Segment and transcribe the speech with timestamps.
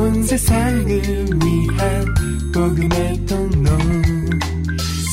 [0.00, 2.14] 온 세상을 위한
[2.54, 3.70] 복음의 통로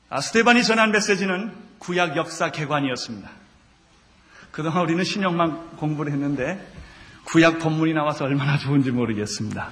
[0.10, 3.30] 아, 스테반이 전한 메시지는 구약 역사 개관이었습니다.
[4.52, 6.70] 그동안 우리는 신약만 공부를 했는데
[7.24, 9.70] 구약 본문이 나와서 얼마나 좋은지 모르겠습니다.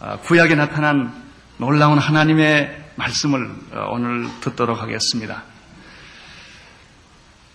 [0.00, 1.12] 아, 구약에 나타난
[1.58, 5.57] 놀라운 하나님의 말씀을 어, 오늘 듣도록 하겠습니다.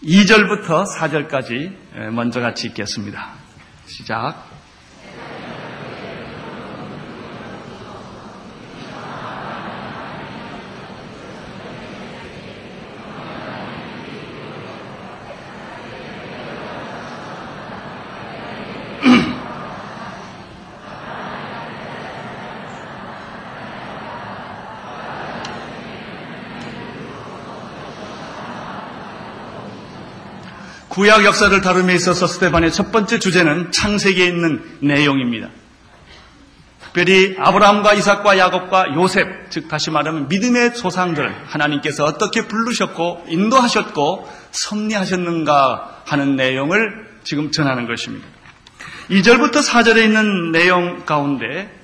[0.06, 3.36] 2절부터 4절까지 먼저 같이 읽겠습니다.
[3.86, 4.52] 시작.
[30.94, 35.50] 구약 역사를 다룸에 있어서 스테반의 첫 번째 주제는 창세기에 있는 내용입니다.
[36.84, 46.04] 특별히 아브라함과 이삭과 야곱과 요셉, 즉 다시 말하면 믿음의 조상들 하나님께서 어떻게 부르셨고 인도하셨고 섭리하셨는가
[46.05, 48.28] 하는 내용을 지금 전하는 것입니다.
[49.10, 51.76] 2절부터 4절에 있는 내용 가운데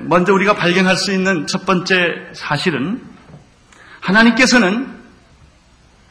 [0.00, 1.94] 먼저 우리가 발견할 수 있는 첫 번째
[2.32, 3.04] 사실은
[4.00, 4.98] 하나님께서는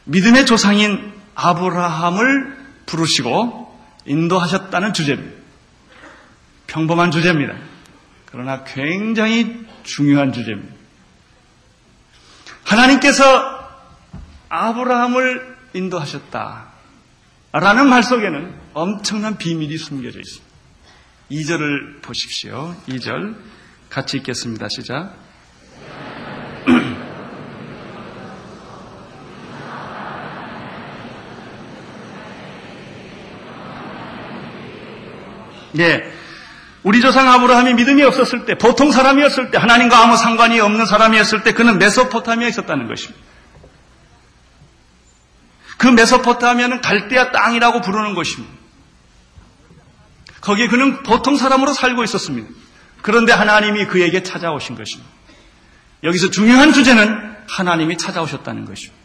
[0.04, 5.40] 믿음의 조상인 아브라함을 부르시고 인도하셨다는 주제입니다.
[6.66, 7.54] 평범한 주제입니다.
[8.26, 10.74] 그러나 굉장히 중요한 주제입니다.
[12.64, 13.24] 하나님께서
[14.48, 16.68] 아브라함을 인도하셨다.
[17.52, 20.50] 라는 말 속에는 엄청난 비밀이 숨겨져 있습니다.
[21.30, 22.74] 2절을 보십시오.
[22.88, 23.36] 2절
[23.88, 24.68] 같이 읽겠습니다.
[24.68, 25.14] 시작.
[35.80, 36.12] 예.
[36.82, 41.52] 우리 조상 아브라함이 믿음이 없었을 때, 보통 사람이었을 때, 하나님과 아무 상관이 없는 사람이었을 때,
[41.52, 43.20] 그는 메소포타미아에 있었다는 것입니다.
[45.76, 48.52] 그 메소포타미아는 갈대아 땅이라고 부르는 것입니다.
[50.40, 52.48] 거기에 그는 보통 사람으로 살고 있었습니다.
[53.02, 55.10] 그런데 하나님이 그에게 찾아오신 것입니다.
[56.02, 59.00] 여기서 중요한 주제는 하나님이 찾아오셨다는 것입니다.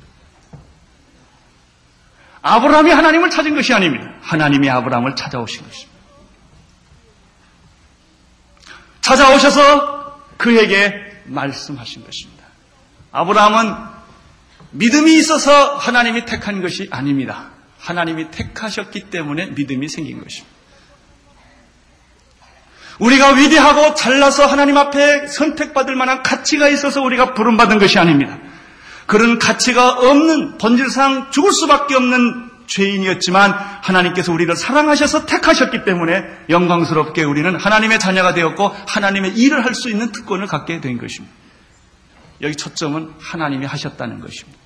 [2.42, 4.06] 아브라함이 하나님을 찾은 것이 아닙니다.
[4.22, 5.95] 하나님이 아브라함을 찾아오신 것입니다.
[9.06, 10.92] 찾아오셔서 그에게
[11.26, 12.44] 말씀하신 것입니다.
[13.12, 13.76] 아브라함은
[14.72, 17.52] 믿음이 있어서 하나님이 택한 것이 아닙니다.
[17.80, 20.56] 하나님이 택하셨기 때문에 믿음이 생긴 것입니다.
[22.98, 28.40] 우리가 위대하고 잘나서 하나님 앞에 선택받을 만한 가치가 있어서 우리가 부름받은 것이 아닙니다.
[29.06, 37.56] 그런 가치가 없는 본질상 죽을 수밖에 없는 죄인이었지만 하나님께서 우리를 사랑하셔서 택하셨기 때문에 영광스럽게 우리는
[37.56, 41.36] 하나님의 자녀가 되었고 하나님의 일을 할 수 있는 특권을 갖게 된 것입니다.
[42.42, 44.58] 여기 초점은 하나님이 하셨다는 것입니다.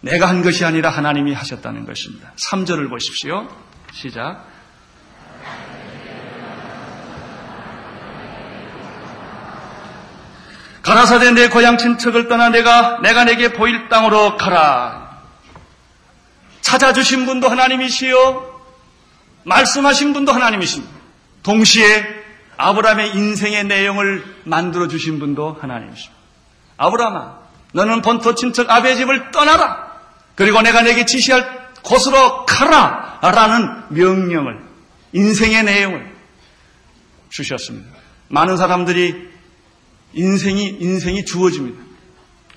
[0.00, 2.32] 내가 한 것이 아니라 하나님이 하셨다는 것입니다.
[2.36, 3.48] 3절을 보십시오.
[3.92, 4.44] 시작.
[10.82, 15.07] 가라사대 내 고향 친척을 떠나 내가 내가 내게 보일 땅으로 가라.
[16.68, 18.60] 찾아주신 분도 하나님이시요.
[19.44, 20.92] 말씀하신 분도 하나님이십니다.
[21.42, 22.06] 동시에
[22.58, 26.14] 아브라함의 인생의 내용을 만들어 주신 분도 하나님이십니다.
[26.76, 27.38] 아브라함아,
[27.72, 29.88] 너는 본토 친척 아베 집을 떠나라.
[30.34, 33.20] 그리고 내가 내게 지시할 곳으로 가라.
[33.22, 34.60] 라는 명령을,
[35.12, 36.14] 인생의 내용을
[37.30, 37.88] 주셨습니다.
[38.28, 39.30] 많은 사람들이
[40.12, 41.82] 인생이, 인생이 주어집니다.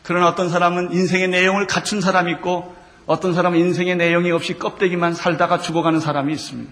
[0.04, 2.76] 그러나 어떤 사람은 인생의 내용을 갖춘 사람이 있고
[3.12, 6.72] 어떤 사람은 인생의 내용이 없이 껍데기만 살다가 죽어가는 사람이 있습니다.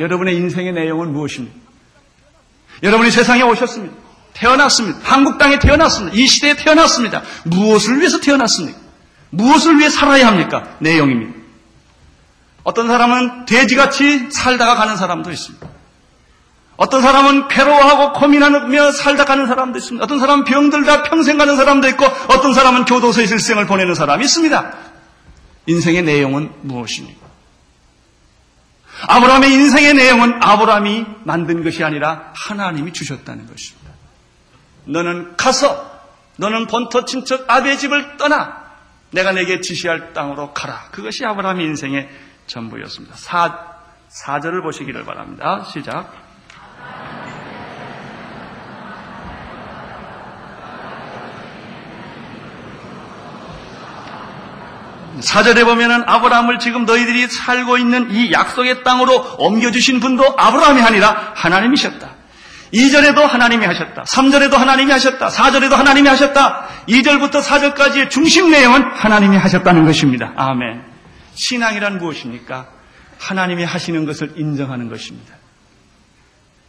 [0.00, 1.54] 여러분의 인생의 내용은 무엇입니까?
[2.82, 3.94] 여러분이 세상에 오셨습니다.
[4.32, 4.98] 태어났습니다.
[5.04, 6.16] 한국 땅에 태어났습니다.
[6.16, 7.22] 이 시대에 태어났습니다.
[7.44, 8.80] 무엇을 위해서 태어났습니까?
[9.30, 10.76] 무엇을 위해 살아야 합니까?
[10.80, 11.38] 내용입니다.
[12.64, 15.68] 어떤 사람은 돼지같이 살다가 가는 사람도 있습니다.
[16.78, 20.02] 어떤 사람은 괴로워하고 고민하며 살다 가는 사람도 있습니다.
[20.02, 24.89] 어떤 사람은 병들다 평생 가는 사람도 있고 어떤 사람은 교도소에 일생을 보내는 사람이 있습니다.
[25.66, 27.20] 인생의 내용은 무엇입니까?
[29.08, 33.90] 아브라함의 인생의 내용은 아브라함이 만든 것이 아니라 하나님이 주셨다는 것입니다.
[34.84, 35.90] 너는 가서
[36.36, 38.60] 너는 본토 친척 아베 집을 떠나
[39.10, 40.88] 내가 내게 지시할 땅으로 가라.
[40.90, 42.08] 그것이 아브라함의 인생의
[42.46, 43.16] 전부였습니다.
[43.16, 43.58] 사,
[44.08, 45.64] 사절을 보시기를 바랍니다.
[45.64, 46.29] 시작.
[55.20, 62.20] 사절에 보면은 아브라함을 지금 너희들이 살고 있는 이 약속의 땅으로 옮겨주신 분도 아브라함이 아니라 하나님이셨다.
[62.72, 64.02] 2절에도 하나님이 하셨다.
[64.02, 65.28] 3절에도 하나님이 하셨다.
[65.28, 66.68] 4절에도 하나님이 하셨다.
[66.88, 70.32] 2절부터 4절까지의 중심 내용은 하나님이 하셨다는 것입니다.
[70.36, 70.82] 아멘.
[71.34, 72.68] 신앙이란 무엇입니까?
[73.18, 75.34] 하나님이 하시는 것을 인정하는 것입니다.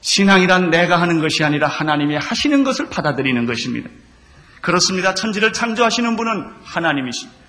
[0.01, 3.89] 신앙이란 내가 하는 것이 아니라 하나님이 하시는 것을 받아들이는 것입니다.
[4.61, 5.13] 그렇습니다.
[5.13, 7.40] 천지를 창조하시는 분은 하나님이십니다.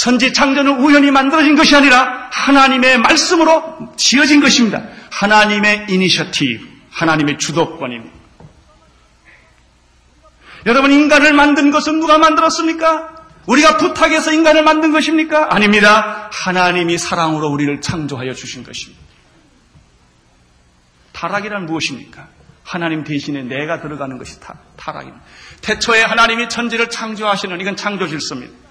[0.00, 4.82] 천지 창조는 우연히 만들어진 것이 아니라 하나님의 말씀으로 지어진 것입니다.
[5.10, 8.18] 하나님의 이니셔티브, 하나님의 주도권입니다.
[10.64, 13.10] 여러분, 인간을 만든 것은 누가 만들었습니까?
[13.44, 15.54] 우리가 부탁해서 인간을 만든 것입니까?
[15.54, 16.30] 아닙니다.
[16.32, 19.02] 하나님이 사랑으로 우리를 창조하여 주신 것입니다.
[21.12, 22.26] 타락이란 무엇입니까?
[22.64, 24.40] 하나님 대신에 내가 들어가는 것이
[24.78, 25.22] 타락입니다.
[25.60, 28.69] 태초에 하나님이 천지를 창조하시는 이건 창조 질서입니다.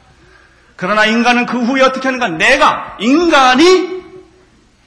[0.80, 2.30] 그러나 인간은 그 후에 어떻게 하는가?
[2.30, 4.02] 내가, 인간이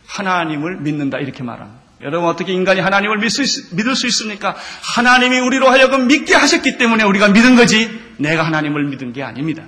[0.07, 1.19] 하나님을 믿는다.
[1.19, 1.83] 이렇게 말합니다.
[2.01, 4.57] 여러분, 어떻게 인간이 하나님을 믿을 수, 믿을 수 있습니까?
[4.97, 9.65] 하나님이 우리로 하여금 믿게 하셨기 때문에 우리가 믿은 거지, 내가 하나님을 믿은 게 아닙니다.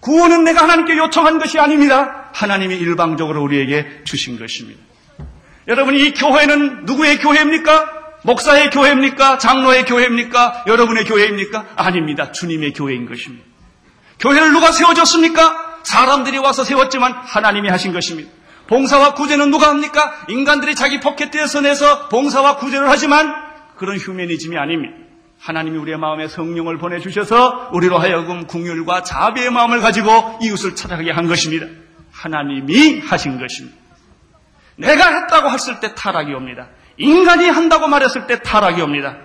[0.00, 2.30] 구원은 내가 하나님께 요청한 것이 아닙니다.
[2.32, 4.80] 하나님이 일방적으로 우리에게 주신 것입니다.
[5.68, 8.18] 여러분, 이 교회는 누구의 교회입니까?
[8.24, 9.38] 목사의 교회입니까?
[9.38, 10.64] 장로의 교회입니까?
[10.66, 11.66] 여러분의 교회입니까?
[11.76, 12.32] 아닙니다.
[12.32, 13.51] 주님의 교회인 것입니다.
[14.22, 15.80] 교회를 누가 세워줬습니까?
[15.82, 18.30] 사람들이 와서 세웠지만 하나님이 하신 것입니다.
[18.68, 20.14] 봉사와 구제는 누가 합니까?
[20.28, 23.34] 인간들이 자기 포켓에서 내서 봉사와 구제를 하지만
[23.76, 24.94] 그런 휴메니즘이 아닙니다.
[25.40, 31.66] 하나님이 우리의 마음에 성령을 보내주셔서 우리로 하여금 궁율과 자비의 마음을 가지고 이웃을 찾아가게 한 것입니다.
[32.12, 33.76] 하나님이 하신 것입니다.
[34.76, 36.68] 내가 했다고 했을 때 타락이 옵니다.
[36.96, 39.16] 인간이 한다고 말했을 때 타락이 옵니다.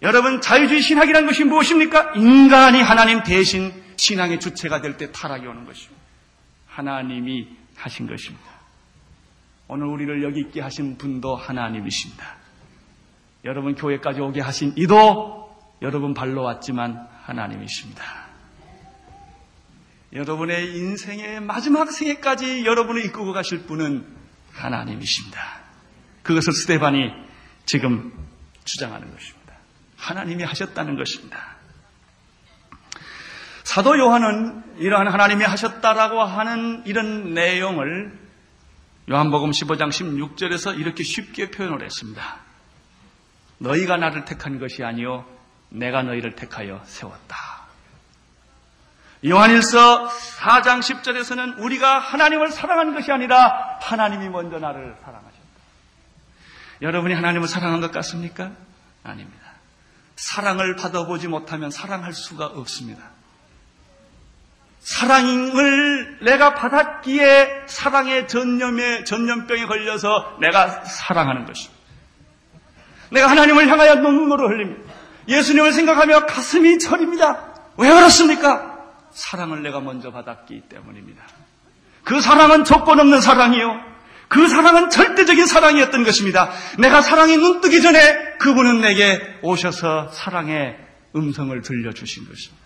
[0.00, 2.12] 여러분, 자유주의 신학이란 것이 무엇입니까?
[2.14, 6.00] 인간이 하나님 대신 신앙의 주체가 될 때 타락이 오는 것입니다.
[6.68, 8.46] 하나님이 하신 것입니다.
[9.66, 12.36] 오늘 우리를 여기 있게 하신 분도 하나님이십니다.
[13.44, 18.28] 여러분 교회까지 오게 하신 이도 여러분 발로 왔지만 하나님이십니다.
[20.12, 24.06] 여러분의 인생의 마지막 생애까지 여러분을 이끌고 가실 분은
[24.52, 25.38] 하나님이십니다.
[26.22, 27.12] 그것을 스테반이
[27.66, 28.12] 지금
[28.64, 29.54] 주장하는 것입니다.
[29.96, 31.57] 하나님이 하셨다는 것입니다.
[33.68, 38.18] 사도 요한은 이러한 하나님이 하셨다라고 하는 이런 내용을
[39.10, 42.38] 요한복음 15장 16절에서 이렇게 쉽게 표현을 했습니다.
[43.58, 45.26] 너희가 나를 택한 것이 아니요
[45.68, 47.36] 내가 너희를 택하여 세웠다.
[49.26, 55.38] 요한일서 4장 10절에서는 우리가 하나님을 사랑한 것이 아니라 하나님이 먼저 나를 사랑하셨다.
[56.80, 58.50] 여러분이 하나님을 사랑한 것 같습니까?
[59.04, 59.46] 아닙니다.
[60.16, 63.17] 사랑을 받아보지 못하면 사랑할 수가 없습니다.
[64.88, 71.78] 사랑을 내가 받았기에 사랑의 전염에, 전염병에 걸려서 내가 사랑하는 것입니다.
[73.10, 74.94] 내가 하나님을 향하여 눈물을 흘립니다.
[75.28, 77.52] 예수님을 생각하며 가슴이 저립니다.
[77.76, 78.78] 왜 그렇습니까?
[79.10, 81.22] 사랑을 내가 먼저 받았기 때문입니다.
[82.04, 83.68] 그 사랑은 조건 없는 사랑이요.
[84.28, 86.50] 그 사랑은 절대적인 사랑이었던 것입니다.
[86.78, 90.78] 내가 사랑이 눈뜨기 전에 그분은 내게 오셔서 사랑의
[91.14, 92.57] 음성을 들려주신 것입니다.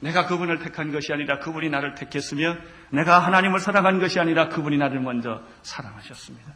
[0.00, 2.56] 내가 그분을 택한 것이 아니라 그분이 나를 택했으며
[2.90, 6.54] 내가 하나님을 사랑한 것이 아니라 그분이 나를 먼저 사랑하셨습니다.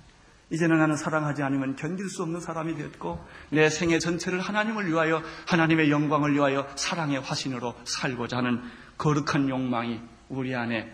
[0.51, 5.91] 이제는 나는 사랑하지 않으면 견딜 수 없는 사람이 되었고 내 생애 전체를 하나님을 위하여 하나님의
[5.91, 8.61] 영광을 위하여 사랑의 화신으로 살고자 하는
[8.99, 10.93] 거룩한 욕망이 우리 안에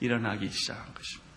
[0.00, 1.30] 일어나기 시작한 것입니다.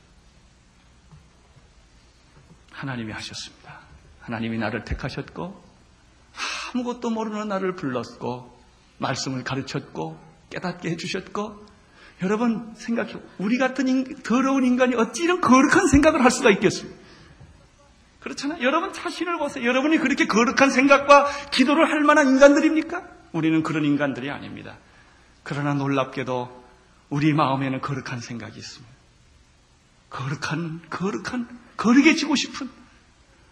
[2.72, 3.80] 하나님이 하셨습니다.
[4.22, 5.64] 하나님이 나를 택하셨고
[6.74, 8.60] 아무것도 모르는 나를 불렀고
[8.98, 11.66] 말씀을 가르쳤고 깨닫게 해주셨고,
[12.22, 17.02] 여러분 생각해 우리 같은 인, 더러운 인간이 어찌 이런 거룩한 생각을 할 수가 있겠습니까?
[18.22, 18.64] 그렇잖아요.
[18.64, 19.68] 여러분 자신을 보세요.
[19.68, 23.04] 여러분이 그렇게 거룩한 생각과 기도를 할 만한 인간들입니까?
[23.34, 24.78] 우리는 그런 인간들이 아닙니다.
[25.44, 26.64] 그러나 놀랍게도
[27.10, 28.94] 우리 마음에는 거룩한 생각이 있습니다.
[30.10, 32.70] 거룩한, 거룩한, 거룩해지고 싶은,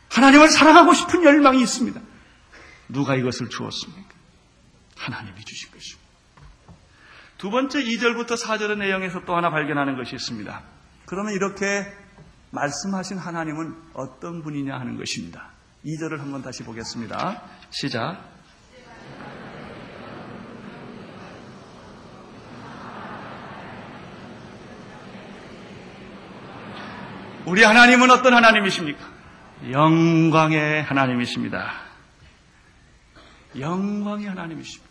[0.10, 2.00] 하나님을 사랑하고 싶은 열망이 있습니다.
[2.90, 4.10] 누가 이것을 주었습니까?
[4.96, 6.01] 하나님이 주신 것입니다.
[7.42, 10.62] 두 번째 2절부터 4절의 내용에서 또 하나 발견하는 것이 있습니다.
[11.08, 11.92] 그러면 이렇게
[12.52, 15.50] 말씀하신 하나님은 어떤 분이냐 하는 것입니다.
[15.84, 17.42] 2절을 한번 다시 보겠습니다.
[17.72, 18.24] 시작.
[27.48, 29.04] 우리 하나님은 어떤 하나님이십니까?
[29.72, 31.74] 영광의 하나님이십니다.
[33.58, 34.91] 영광의 하나님이십니다.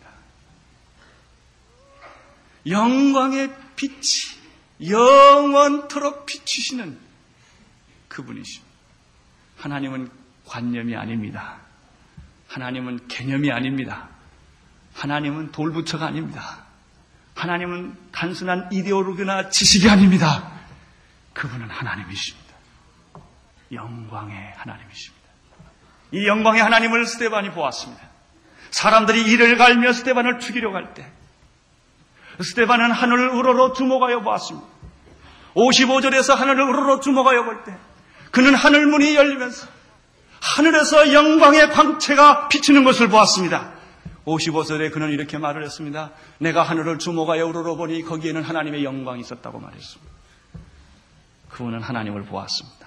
[2.67, 4.40] 영광의 빛이
[4.88, 6.99] 영원토록 비추시는
[8.09, 8.71] 그분이십니다.
[9.59, 10.11] 하나님은
[10.47, 11.59] 관념이 아닙니다.
[12.49, 14.09] 하나님은 개념이 아닙니다.
[14.95, 16.64] 하나님은 돌부처가 아닙니다.
[17.35, 20.52] 하나님은 단순한 이데올로기나 지식이 아닙니다.
[21.33, 22.55] 그분은 하나님이십니다.
[23.73, 25.21] 영광의 하나님이십니다.
[26.12, 28.02] 이 영광의 하나님을 스테반이 보았습니다.
[28.71, 31.11] 사람들이 이를 갈며 스테반을 죽이려고 할 때,
[32.42, 34.66] 스테반은 하늘을 우러러 주목하여 보았습니다.
[35.54, 37.76] 55절에서 하늘을 우러러 주목하여 볼 때,
[38.30, 39.66] 그는 하늘 문이 열리면서
[40.40, 43.73] 하늘에서 영광의 광채가 비치는 것을 보았습니다.
[44.25, 46.12] 55절에 그는 이렇게 말을 했습니다.
[46.38, 50.12] 내가 하늘을 주목하여 우러러 보니 거기에는 하나님의 영광이 있었다고 말했습니다.
[51.50, 52.87] 그분은 하나님을 보았습니다.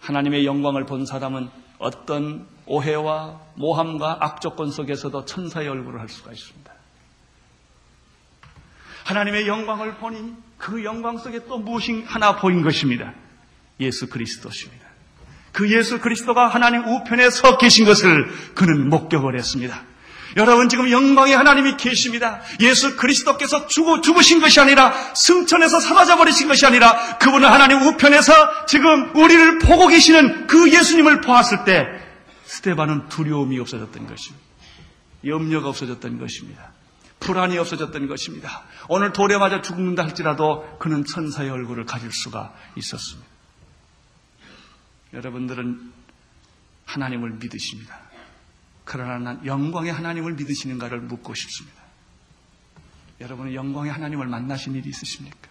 [0.00, 6.67] 하나님의 영광을 본 사람은 어떤 오해와 모함과 악조건 속에서도 천사의 얼굴을 할 수가 있습니다.
[9.08, 13.14] 하나님의 영광을 보니 그 영광 속에 또 무엇이 하나 보인 것입니다.
[13.80, 14.86] 예수 그리스도십니다.
[15.52, 19.82] 그 예수 그리스도가 하나님 우편에 서 계신 것을 그는 목격을 했습니다.
[20.36, 22.42] 여러분 지금 영광의 하나님이 계십니다.
[22.60, 29.16] 예수 그리스도께서 죽어 죽으신 것이 아니라 승천해서 사라져 버리신 것이 아니라 그분은 하나님 우편에서 지금
[29.16, 31.86] 우리를 보고 계시는 그 예수님을 보았을 때
[32.44, 34.46] 스테반은 두려움이 없어졌던 것입니다.
[35.24, 36.77] 염려가 없어졌던 것입니다.
[37.28, 38.64] 불안이 없어졌던 것입니다.
[38.88, 43.28] 오늘 돌에 맞아 죽는다 할지라도 그는 천사의 얼굴을 가질 수가 있었습니다.
[45.12, 45.92] 여러분들은
[46.86, 48.00] 하나님을 믿으십니다.
[48.86, 51.76] 그러나 난 영광의 하나님을 믿으시는가를 묻고 싶습니다.
[53.20, 55.50] 여러분은 영광의 하나님을 만나신 일이 있으십니까?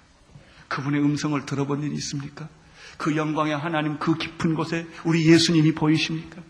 [0.70, 2.50] 그분의 음성을 들어본 일이 있습니까?
[2.98, 6.42] 그 영광의 하나님 그 깊은 곳에 우리 예수님이 보이십니까?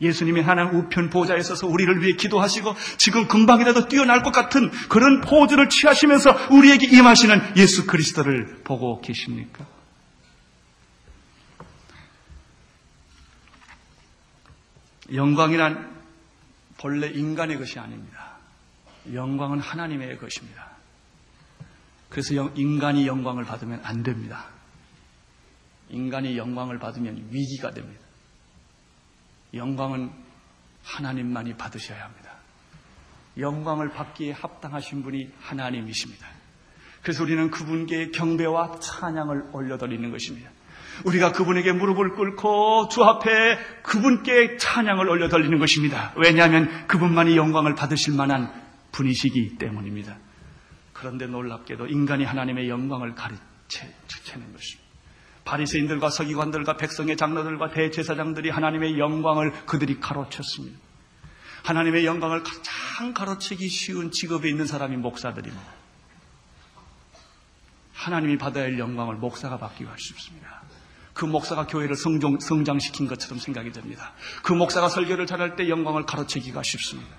[0.00, 5.68] 예수님이 하나님 우편 보좌에 서서 우리를 위해 기도하시고 지금 금방이라도 뛰어날 것 같은 그런 포즈를
[5.68, 9.66] 취하시면서 우리에게 임하시는 예수 그리스도를 보고 계십니까?
[15.12, 15.94] 영광이란
[16.78, 18.36] 본래 인간의 것이 아닙니다.
[19.12, 20.70] 영광은 하나님의 것입니다.
[22.08, 24.46] 그래서 인간이 영광을 받으면 안 됩니다.
[25.88, 28.05] 인간이 영광을 받으면 위기가 됩니다.
[29.54, 30.10] 영광은
[30.82, 32.30] 하나님만이 받으셔야 합니다.
[33.38, 36.26] 영광을 받기에 합당하신 분이 하나님이십니다.
[37.02, 40.50] 그래서 우리는 그분께 경배와 찬양을 올려드리는 것입니다.
[41.04, 46.12] 우리가 그분에게 무릎을 꿇고 주 앞에 그분께 찬양을 올려 돌리는 것입니다.
[46.16, 48.50] 왜냐하면 그분만이 영광을 받으실 만한
[48.92, 50.16] 분이시기 때문입니다.
[50.94, 54.85] 그런데 놀랍게도 인간이 하나님의 영광을 가르치는 것입니다.
[55.46, 60.78] 바리새인들과 서기관들과 백성의 장로들과 대제사장들이 하나님의 영광을 그들이 가로쳤습니다.
[61.62, 65.64] 하나님의 영광을 가장 가로채기 쉬운 직업에 있는 사람이 목사들입니다.
[67.94, 70.62] 하나님이 받아야 할 영광을 목사가 받기가 쉽습니다.
[71.14, 74.12] 그 목사가 교회를 성종, 성장시킨 것처럼 생각이 됩니다.
[74.42, 77.10] 그 목사가 설교를 잘할 때 영광을 가르치기가 쉽습니다.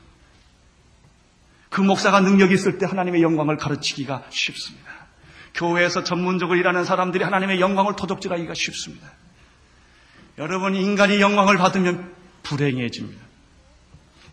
[1.70, 4.97] 그 목사가 능력이 있을 때 하나님의 영광을 가르치기가 쉽습니다.
[5.58, 9.08] 교회에서 전문적으로 일하는 사람들이 하나님의 영광을 도둑질하기가 쉽습니다.
[10.38, 13.22] 여러분, 인간이 영광을 받으면 불행해집니다.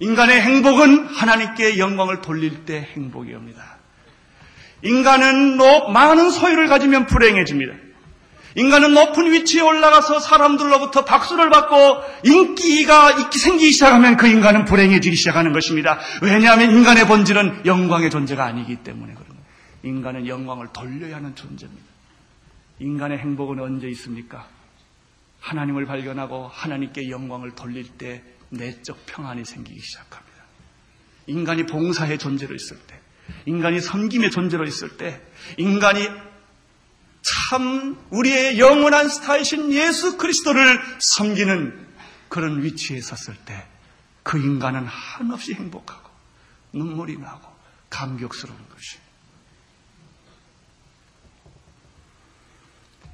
[0.01, 3.79] 인간의 행복은 하나님께 영광을 돌릴 때 행복이 옵니다.
[4.83, 5.57] 인간은
[5.93, 7.75] 많은 소유를 가지면 불행해집니다.
[8.57, 15.99] 인간은 높은 위치에 올라가서 사람들로부터 박수를 받고 인기가 생기기 시작하면 그 인간은 불행해지기 시작하는 것입니다.
[16.23, 19.15] 왜냐하면 인간의 본질은 영광의 존재가 아니기 때문에.
[19.85, 21.85] 인간은 영광을 돌려야 하는 존재입니다.
[22.81, 24.49] 인간의 행복은 언제 있습니까?
[25.41, 30.35] 하나님을 발견하고 하나님께 영광을 돌릴 때 내적 평안이 생기기 시작합니다.
[31.27, 32.99] 인간이 봉사의 존재로 있을 때,
[33.47, 35.23] 인간이 섬김의 존재로 있을 때,
[35.59, 36.09] 인간이
[37.23, 41.87] 참 우리의 영원한 스타이신 예수 그리스도를 섬기는
[42.29, 43.75] 그런 위치에 섰을 때
[44.25, 46.11] 그 인간은 한없이 행복하고
[46.73, 47.47] 눈물이 나고
[47.91, 48.99] 감격스러운 것이.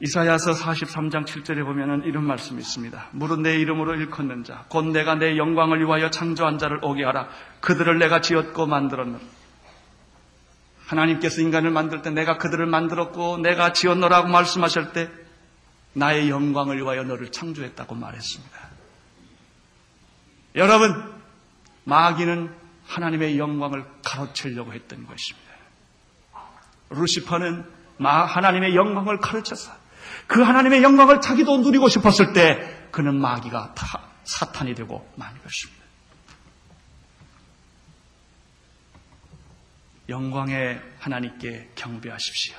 [0.03, 3.09] 이사야서 43장 7절에 보면은 이런 말씀이 있습니다.
[3.13, 7.29] 물은 내 이름으로 일컫는 자, 곧 내가 내 영광을 위하여 창조한 자를 오게 하라.
[7.61, 9.21] 그들을 내가 지었고 만들었노라.
[10.87, 15.11] 하나님께서 인간을 만들 때 내가 그들을 만들었고 내가 지었노라고 말씀하실 때
[15.93, 18.59] 나의 영광을 위하여 너를 창조했다고 말했습니다.
[20.57, 21.13] 여러분,
[21.85, 22.55] 마귀는
[22.87, 25.51] 하나님의 영광을 가로채려고 했던 것입니다.
[26.89, 27.65] 루시퍼는
[27.99, 29.80] 하나님의 영광을 가르쳐서
[30.31, 35.81] 그 하나님의 영광을 자기도 누리고 싶었을 때 그는 마귀가 다 사탄이 되고 만 것입니다.
[40.09, 42.55] 영광의 하나님께 경배하십시오.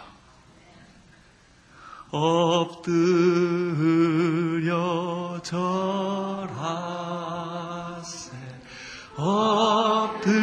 [2.10, 2.92] 엎드려
[5.42, 6.52] 절하세
[9.16, 10.42] 엎드려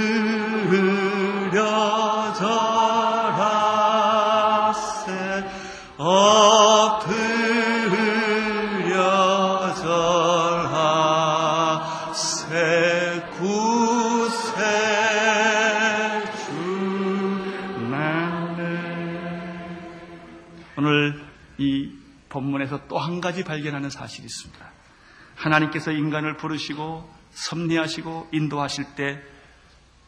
[2.32, 3.17] 절하세
[22.78, 24.70] 본문에서 또 한 가지 발견하는 사실이 있습니다.
[25.34, 29.22] 하나님께서 인간을 부르시고 섭리하시고 인도하실 때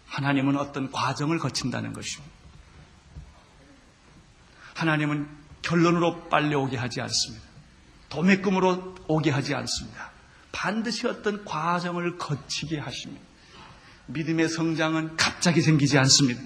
[0.07, 2.33] 하나님은 어떤 과정을 거친다는 것입니다.
[4.75, 5.29] 하나님은
[5.63, 7.45] 결론으로 빨리 오게 하지 않습니다.
[8.09, 10.11] 도매금으로 오게 하지 않습니다.
[10.53, 13.23] 반드시 어떤 과정을 거치게 하십니다.
[14.07, 16.43] 믿음의 성장은 갑자기 생기지 않습니다.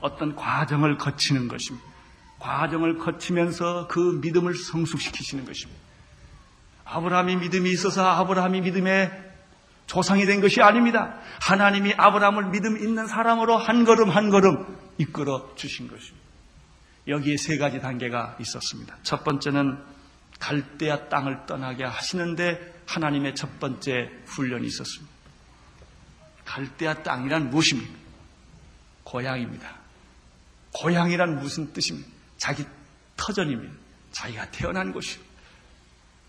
[0.00, 1.86] 어떤 과정을 거치는 것입니다.
[2.38, 5.80] 과정을 거치면서 그 믿음을 성숙시키시는 것입니다.
[6.84, 9.26] 아브라함이 믿음이 있어서 아브라함이 믿음의
[9.86, 11.18] 조상이 된 것이 아닙니다.
[11.40, 16.26] 하나님이 아브라함을 믿음 있는 사람으로 한 걸음 한 걸음 이끌어 주신 것입니다.
[17.08, 18.96] 여기에 세 가지 단계가 있었습니다.
[19.02, 19.78] 첫 번째는
[20.40, 25.14] 갈대아 땅을 떠나게 하시는데 하나님의 첫 번째 훈련이 있었습니다.
[26.44, 27.92] 갈대아 땅이란 무엇입니까?
[29.04, 29.76] 고향입니다.
[30.72, 32.15] 고향이란 무슨 뜻입니까?
[32.38, 32.64] 자기
[33.16, 33.72] 터전입니다.
[34.12, 35.24] 자기가 태어난 곳입니다.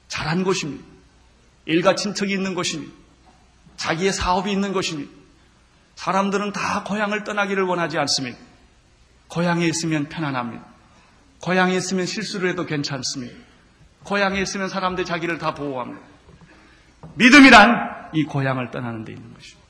[0.08, 0.86] 자란 곳입니다.
[1.66, 2.94] 일가 친척이 있는 곳입니다.
[3.76, 5.12] 자기의 사업이 있는 곳입니다.
[5.96, 8.38] 사람들은 다 고향을 떠나기를 원하지 않습니다.
[9.28, 10.64] 고향에 있으면 편안합니다.
[11.42, 13.36] 고향에 있으면 실수를 해도 괜찮습니다.
[14.04, 16.02] 고향에 있으면 사람들이 자기를 다 보호합니다.
[17.16, 19.68] 믿음이란 이 고향을 떠나는 데 있는 것입니다.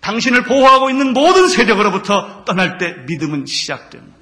[0.00, 4.15] 당신을 보호하고 있는 모든 세력으로부터 떠날 때 믿음은 시작됩니다.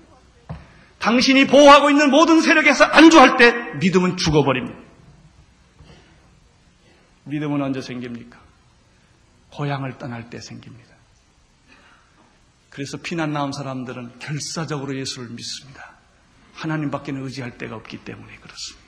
[1.04, 4.78] 당신이 보호하고 있는 모든 세력에서 안주할 때 믿음은 죽어버립니다.
[7.24, 8.40] 믿음은 언제 생깁니까?
[9.50, 10.94] 고향을 떠날 때 생깁니다.
[12.70, 15.92] 그래서 피난 나온 사람들은 결사적으로 예수를 믿습니다.
[16.54, 18.84] 하나님밖에는 의지할 데가 없기 때문에 그렇습니다.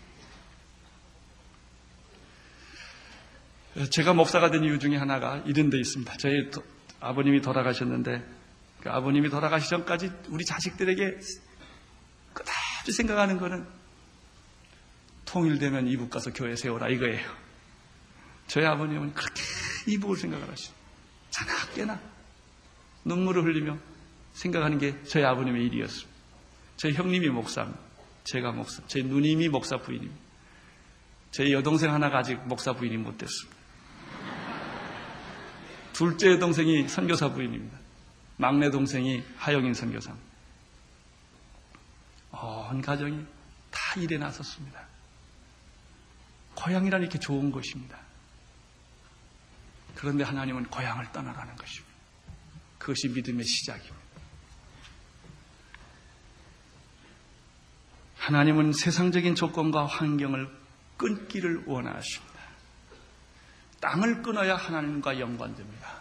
[3.90, 6.16] 제가 목사가 된 이유 중에 하나가 이런 데 있습니다.
[6.16, 6.50] 저희
[6.98, 8.26] 아버님이 돌아가셨는데
[8.80, 11.18] 그 아버님이 돌아가시 전까지 우리 자식들에게
[12.86, 13.66] 끝없이 생각하는 거는
[15.24, 17.28] 통일되면 이북 가서 교회 세워라 이거예요.
[18.46, 19.42] 저희 아버님은 그렇게
[19.88, 20.72] 이북을 생각을 하시죠.
[21.30, 22.00] 자나 깨나
[23.04, 23.76] 눈물을 흘리며
[24.34, 26.16] 생각하는 게 저희 아버님의 일이었습니다.
[26.76, 27.80] 저희 형님이 목사입니다.
[28.24, 30.20] 제가 목사, 제 누님이 목사 부인입니다.
[31.32, 33.56] 제 여동생 하나가 아직 목사 부인이 못 됐습니다.
[35.92, 37.78] 둘째 동생이 선교사 부인입니다.
[38.36, 40.35] 막내 동생이 하영인 선교사입니다.
[42.42, 43.24] 온 가정이
[43.70, 44.86] 다 일에 나섰습니다.
[46.54, 47.98] 고향이란 이렇게 좋은 것입니다.
[49.94, 51.94] 그런데 하나님은 고향을 떠나라는 것입니다.
[52.78, 54.06] 그것이 믿음의 시작입니다.
[58.18, 60.50] 하나님은 세상적인 조건과 환경을
[60.96, 62.34] 끊기를 원하십니다.
[63.80, 66.00] 땅을 끊어야 하나님과 연관됩니다.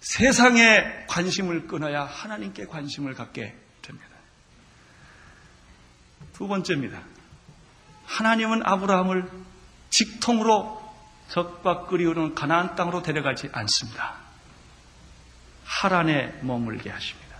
[0.00, 3.63] 세상에 관심을 끊어야 하나님께 관심을 갖게.
[6.34, 7.00] 두 번째입니다.
[8.06, 9.30] 하나님은 아브라함을
[9.90, 10.82] 직통으로
[11.28, 14.14] 적과 끓이오는 가나안 땅으로 데려가지 않습니다.
[15.64, 17.36] 하란에 머물게 하십니다.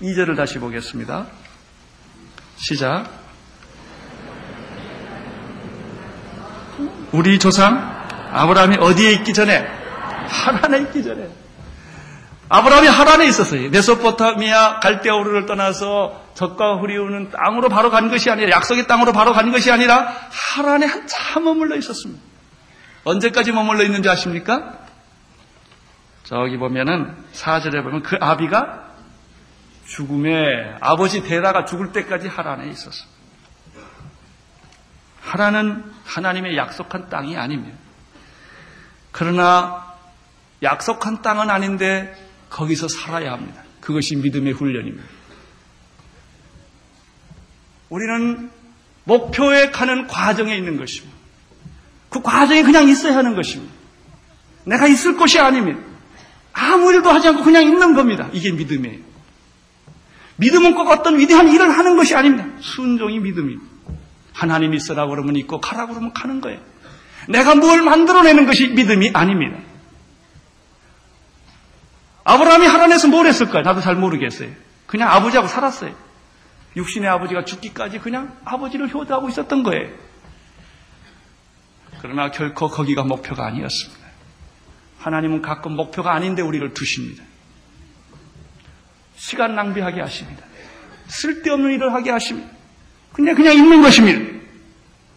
[0.00, 1.26] 2절을 다시 보겠습니다.
[2.56, 3.10] 시작.
[7.12, 7.76] 우리 조상
[8.32, 9.58] 아브라함이 어디에 있기 전에
[10.28, 11.28] 하란에 있기 전에
[12.48, 13.68] 아브라함이 하란에 있었어요.
[13.70, 19.72] 메소포타미아 갈대오르를 떠나서 적과 후리우는 땅으로 바로 간 것이 아니라 약속의 땅으로 바로 간 것이
[19.72, 22.22] 아니라 하란에 한참 머물러 있었습니다.
[23.04, 24.78] 언제까지 머물러 있는지 아십니까?
[26.24, 28.84] 저기 보면은 사절에 보면 그 아비가
[29.86, 33.16] 죽음에 아버지 데라가 죽을 때까지 하란에 있었습니다.
[35.22, 37.78] 하란은 하나님의 약속한 땅이 아닙니다.
[39.10, 39.94] 그러나
[40.62, 42.14] 약속한 땅은 아닌데
[42.50, 43.62] 거기서 살아야 합니다.
[43.80, 45.15] 그것이 믿음의 훈련입니다.
[47.88, 48.50] 우리는
[49.04, 51.16] 목표에 가는 과정에 있는 것입니다.
[52.08, 53.72] 그 과정에 그냥 있어야 하는 것입니다.
[54.64, 55.80] 내가 있을 것이 아닙니다.
[56.52, 58.28] 아무 일도 하지 않고 그냥 있는 겁니다.
[58.32, 58.98] 이게 믿음이에요.
[60.36, 62.46] 믿음은 꼭 어떤 위대한 일을 하는 것이 아닙니다.
[62.60, 63.64] 순종이 믿음입니다.
[64.32, 66.60] 하나님이 있으라고 그러면 있고 가라고 그러면 가는 거예요.
[67.28, 69.58] 내가 뭘 만들어내는 것이 믿음이 아닙니다.
[72.24, 73.62] 아브라함이 하란에서 뭘 했을까요?
[73.62, 74.50] 나도 잘 모르겠어요.
[74.86, 75.94] 그냥 아버지하고 살았어요.
[76.76, 79.90] 육신의 아버지가 죽기까지 그냥 아버지를 효도하고 있었던 거예요.
[82.02, 84.06] 그러나 결코 거기가 목표가 아니었습니다.
[84.98, 87.24] 하나님은 가끔 목표가 아닌데 우리를 두십니다.
[89.16, 90.44] 시간 낭비하게 하십니다.
[91.08, 92.50] 쓸데없는 일을 하게 하십니다.
[93.12, 94.36] 그냥 그냥 있는 것입니다.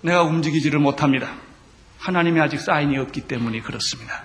[0.02, 1.34] 내가 움직이지를 못합니다.
[1.98, 4.24] 하나님이 아직 사인이 없기 때문에 그렇습니다.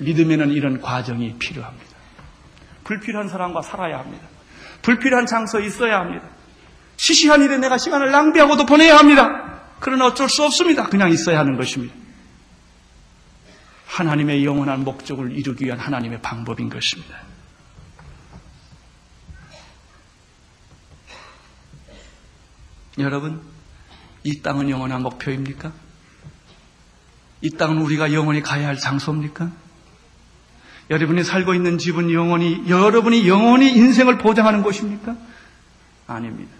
[0.00, 1.96] 믿음에는 이런 과정이 필요합니다.
[2.84, 4.26] 불필요한 사람과 살아야 합니다.
[4.82, 6.28] 불필요한 장소에 있어야 합니다.
[6.98, 9.62] 시시한 일에 내가 시간을 낭비하고도 보내야 합니다.
[9.80, 10.88] 그러나 어쩔 수 없습니다.
[10.88, 11.94] 그냥 있어야 하는 것입니다.
[13.86, 17.16] 하나님의 영원한 목적을 이루기 위한 하나님의 방법인 것입니다.
[22.98, 23.40] 여러분,
[24.24, 25.72] 이 땅은 영원한 목표입니까?
[27.42, 29.52] 이 땅은 우리가 영원히 가야 할 장소입니까?
[30.90, 35.16] 여러분이 살고 있는 집은 영원히, 여러분이 영원히 인생을 보장하는 곳입니까?
[36.08, 36.57] 아닙니다.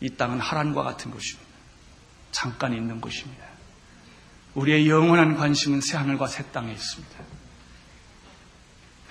[0.00, 1.46] 이 땅은 하란과 같은 곳입니다.
[2.32, 3.44] 잠깐 있는 곳입니다.
[4.54, 7.16] 우리의 영원한 관심은 새하늘과 새 땅에 있습니다.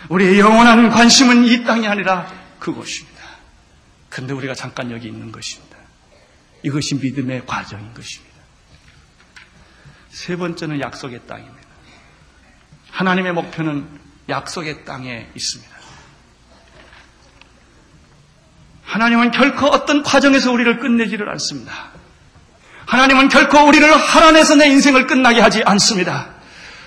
[0.10, 3.16] 우리의 영원한 관심은 이 땅이 아니라 그곳입니다.
[4.10, 5.78] 근데 우리가 잠깐 여기 있는 것입니다.
[6.64, 8.36] 이것이 믿음의 과정인 것입니다.
[10.10, 11.68] 세 번째는 약속의 땅입니다.
[12.92, 13.88] 하나님의 목표는
[14.30, 15.75] 약속의 땅에 있습니다.
[18.96, 21.74] 하나님은 결코 어떤 과정에서 우리를 끝내지를 않습니다.
[22.86, 26.30] 하나님은 결코 우리를 하란에서 내 인생을 끝나게 하지 않습니다.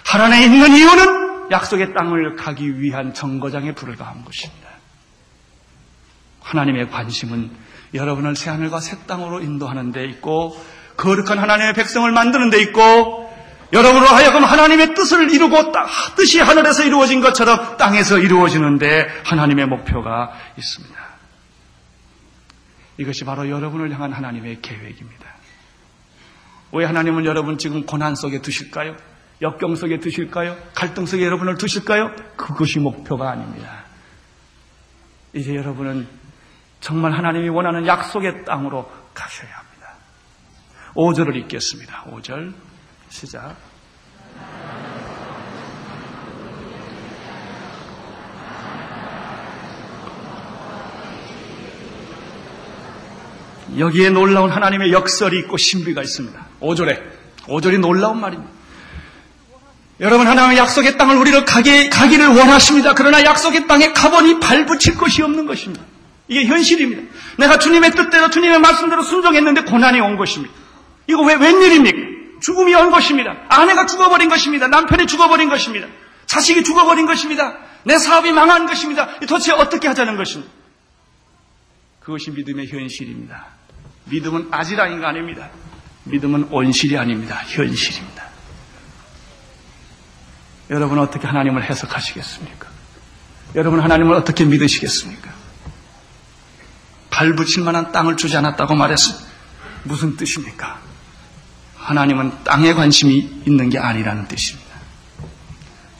[0.06, 4.68] 하란에 있는 이유는 약속의 땅을 가기 위한 정거장에 불과한 것입니다.
[6.40, 7.50] 하나님의 관심은
[7.92, 10.58] 여러분을 새하늘과 새 땅으로 인도하는 데 있고
[10.96, 13.30] 거룩한 하나님의 백성을 만드는 데 있고
[13.70, 15.72] 여러분으로 하여금 하나님의 뜻을 이루고
[16.16, 21.07] 뜻이 하늘에서 이루어진 것처럼 땅에서 이루어지는데 하나님의 목표가 있습니다.
[22.98, 25.36] 이것이 바로 여러분을 향한 하나님의 계획입니다.
[26.72, 28.96] 왜 하나님은 여러분 지금 고난 속에 두실까요?
[29.40, 30.56] 역경 속에 두실까요?
[30.74, 32.14] 갈등 속에 여러분을 두실까요?
[32.36, 33.84] 그것이 목표가 아닙니다.
[35.32, 36.08] 이제 여러분은
[36.80, 39.94] 정말 하나님이 원하는 약속의 땅으로 가셔야 합니다.
[40.94, 42.04] 5절을 읽겠습니다.
[42.04, 42.52] 5절
[43.08, 43.67] 시작.
[53.76, 56.46] 여기에 놀라운 하나님의 역설이 있고 신비가 있습니다.
[56.60, 57.00] 5절에.
[57.46, 58.50] 5절이 놀라운 말입니다.
[60.00, 62.94] 여러분, 하나님의 약속의 땅을 우리를 가게, 가기를 원하십니다.
[62.94, 65.84] 그러나 약속의 땅에 가보니 발붙일 것이 없는 것입니다.
[66.28, 67.02] 이게 현실입니다.
[67.38, 70.54] 내가 주님의 뜻대로, 주님의 말씀대로 순종했는데 고난이 온 것입니다.
[71.08, 71.98] 이거 왜, 웬일입니까?
[72.40, 73.34] 죽음이 온 것입니다.
[73.48, 74.68] 아내가 죽어버린 것입니다.
[74.68, 75.88] 남편이 죽어버린 것입니다.
[76.26, 77.56] 자식이 죽어버린 것입니다.
[77.84, 79.18] 내 사업이 망한 것입니다.
[79.20, 80.52] 도대체 어떻게 하자는 것입니다.
[82.00, 83.57] 그것이 믿음의 현실입니다.
[84.10, 85.50] 믿음은 아지랑이가 아닙니다.
[86.04, 87.36] 믿음은 온실이 아닙니다.
[87.46, 88.28] 현실입니다.
[90.70, 92.68] 여러분 어떻게 하나님을 해석하시겠습니까?
[93.54, 95.30] 여러분 하나님을 어떻게 믿으시겠습니까?
[97.10, 99.26] 발붙일 만한 땅을 주지 않았다고 말했습니다.
[99.84, 100.80] 무슨 뜻입니까?
[101.76, 104.68] 하나님은 땅에 관심이 있는 게 아니라는 뜻입니다.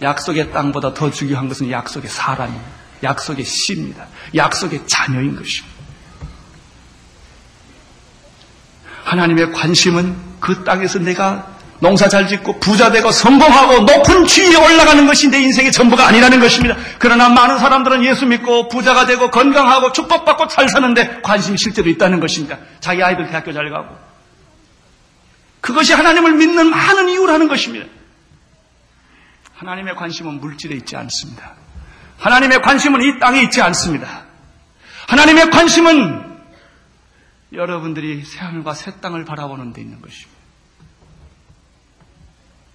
[0.03, 2.69] 약속의 땅보다 더 중요한 것은 약속의 사람입니다.
[3.03, 4.07] 약속의 씨입니다.
[4.35, 5.78] 약속의 자녀인 것입니다.
[9.09, 11.47] 하나님의 관심은 그 땅에서 내가
[11.81, 16.77] 농사 잘 짓고 부자 되고 성공하고 높은 지위에 올라가는 것이 내 인생의 전부가 아니라는 것입니다.
[16.99, 22.59] 그러나 많은 사람들은 예수 믿고 부자가 되고 건강하고 축복받고 잘 사는데 관심이 실제로 있다는 것입니다.
[22.81, 23.97] 자기 아이들 대학교 잘 가고.
[25.61, 27.87] 그것이 하나님을 믿는 많은 이유라는 것입니다.
[29.55, 31.55] 하나님의 관심은 물질에 있지 않습니다.
[32.19, 34.25] 하나님의 관심은 이 땅에 있지 않습니다.
[35.07, 36.28] 하나님의 관심은
[37.53, 40.39] 여러분들이 새하늘과 새 땅을 바라보는 데 있는 것입니다.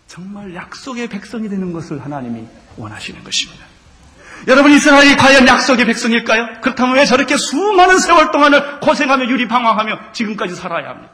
[0.08, 3.66] 정말 약속의 백성이 되는 것을 하나님이 원하시는 것입니다.
[4.48, 6.62] 여러분 이스라엘이 과연 약속의 백성일까요?
[6.62, 11.14] 그렇다면 왜 저렇게 수많은 세월 동안을 고생하며 유리방황하며 지금까지 살아야 합니까?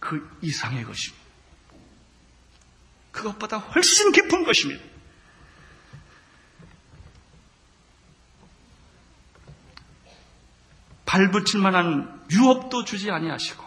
[0.00, 1.22] 그 이상의 것입니다.
[3.12, 4.82] 그것보다 훨씬 깊은 것입니다.
[11.12, 13.62] 발붙일 만한 유업도 주지 아니하시고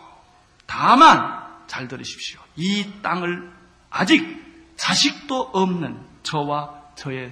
[0.66, 2.40] 다만 잘 들으십시오.
[2.56, 3.52] 이 땅을
[3.92, 7.32] 아직 자식도 없는 저와 저의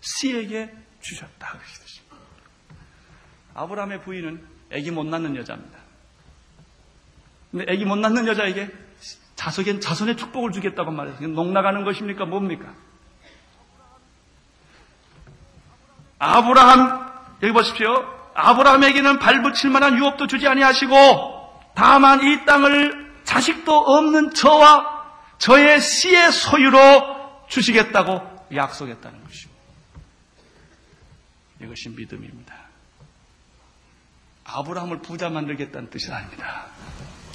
[0.00, 1.56] 씨에게 주셨다.
[3.54, 5.78] 아브라함의 부인은 아기 못 낳는 여자입니다.
[7.52, 8.68] 근데 아기 못 낳는 여자에게
[9.36, 11.28] 자석엔 자손의 축복을 주겠다고 말했어요.
[11.28, 12.24] 농 나가는 것입니까?
[12.24, 12.74] 뭡니까?
[16.18, 17.12] 아브라함
[17.44, 18.17] 여기 보십시오.
[18.38, 24.98] 아브라함에게는 발붙일 만한 유업도 주지 아니하시고 다만 이 땅을 자식도 없는 저와
[25.38, 26.78] 저의 씨의 소유로
[27.48, 28.20] 주시겠다고
[28.54, 29.58] 약속했다는 것입니다.
[31.62, 32.54] 이것이 믿음입니다.
[34.44, 36.66] 아브라함을 부자 만들겠다는 뜻이 아닙니다.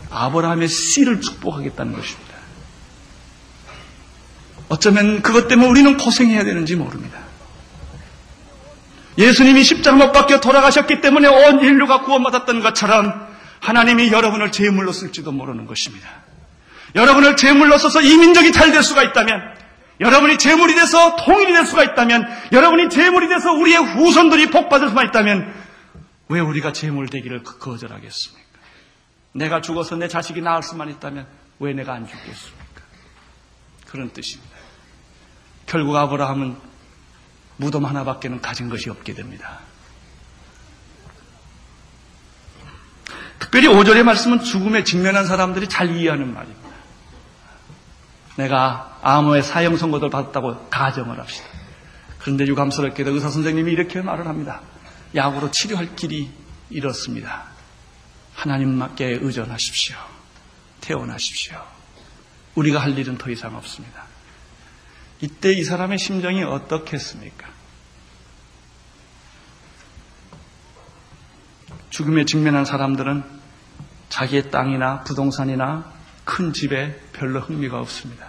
[0.09, 2.33] 아브라함의 씨를 축복하겠다는 것입니다.
[4.69, 7.22] 어쩌면 그것 때문에 우리는 고생해야 되는지 모릅니다.
[9.17, 13.27] 예수님이 십자가 못 박혀 돌아가셨기 때문에 온 인류가 구원받았던 것처럼
[13.59, 16.09] 하나님이 여러분을 제물로 쓸지도 모르는 것입니다.
[16.95, 19.41] 여러분을 제물로 써서 이민족이 잘 될 수가 있다면,
[19.99, 25.53] 여러분이 제물이 돼서 통일이 될 수가 있다면, 여러분이 제물이 돼서 우리의 후손들이 복받을 수만 있다면,
[26.29, 28.43] 왜 우리가 제물 되기를 거절하겠습니까?
[29.33, 31.25] 내가 죽어서 내 자식이 나을 수만 있다면,
[31.59, 32.81] 왜 내가 안 죽겠습니까?
[33.87, 34.53] 그런 뜻입니다.
[35.65, 36.57] 결국 아브라함은
[37.57, 39.59] 무덤 하나밖에는 가진 것이 없게 됩니다.
[43.39, 46.69] 특별히 5절의 말씀은 죽음에 직면한 사람들이 잘 이해하는 말입니다.
[48.35, 51.45] 내가 암호의 사형 선고를 받았다고 가정을 합시다.
[52.19, 54.61] 그런데 유감스럽게도 의사 선생님이 이렇게 말을 합니다.
[55.13, 56.31] 약으로 치료할 길이
[56.69, 57.45] 이렇습니다.
[58.33, 59.97] 하나님께 의존하십시오.
[60.81, 61.61] 태어나십시오.
[62.55, 64.02] 우리가 할 일은 더 이상 없습니다.
[65.23, 67.47] 이때 이 사람의 심정이 어떻겠습니까?
[71.91, 73.23] 죽음에 직면한 사람들은
[74.09, 75.93] 자기의 땅이나 부동산이나
[76.25, 78.27] 큰 집에 별로 흥미가 없습니다.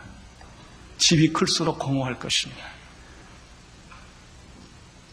[0.96, 2.64] 집이 클수록 공허할 것입니다.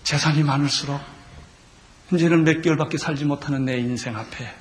[0.04, 1.02] 재산이 많을수록
[2.14, 4.56] 이제는 몇 개월밖에 살지 못하는 내 인생 앞에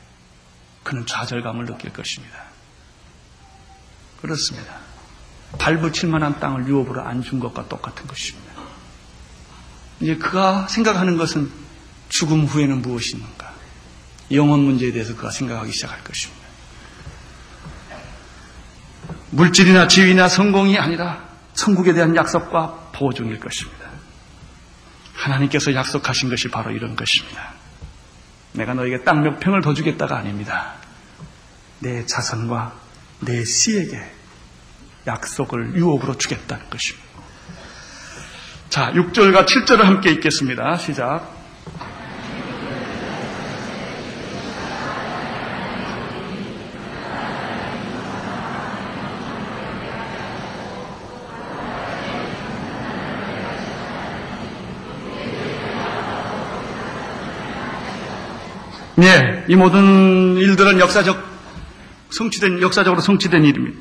[0.84, 2.44] 그는 좌절감을 느낄 것입니다.
[4.22, 4.89] 그렇습니다.
[5.58, 8.50] 발붙일 만한 땅을 유업으로 안 준 것과 똑같은 것입니다.
[10.00, 11.50] 이제 그가 생각하는 것은
[12.08, 13.52] 죽음 후에는 무엇이 있는가?
[14.32, 16.40] 영혼 문제에 대해서 그가 생각하기 시작할 것입니다.
[19.30, 23.90] 물질이나 지위나 성공이 아니라 천국에 대한 약속과 보증일 것입니다.
[25.14, 27.54] 하나님께서 약속하신 것이 바로 이런 것입니다.
[28.52, 30.74] 내가 너에게 땅 몇 평을 더 주겠다가 아닙니다.
[31.80, 32.74] 내 자손과
[33.20, 34.00] 내 씨에게
[35.06, 37.08] 약속을 유업으로 주겠다는 것입니다.
[38.68, 40.76] 자, 6절과 7절을 함께 읽겠습니다.
[40.76, 41.40] 시작.
[59.00, 61.24] 네, 이 모든 일들은 역사적
[62.10, 63.80] 성취된 역사적으로 성취된 일입니다.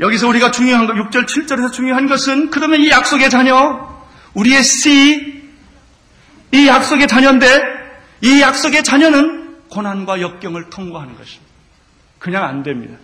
[0.00, 3.88] 여기서 우리가 중요한 것 6절 7절에서 중요한 것은 그러면 이 약속의 자녀
[4.34, 5.40] 우리의 씨
[6.52, 7.46] 이 약속의 자녀인데
[8.22, 11.50] 이 약속의 자녀는 고난과 역경을 통과하는 것입니다.
[12.18, 12.98] 그냥 안 됩니다.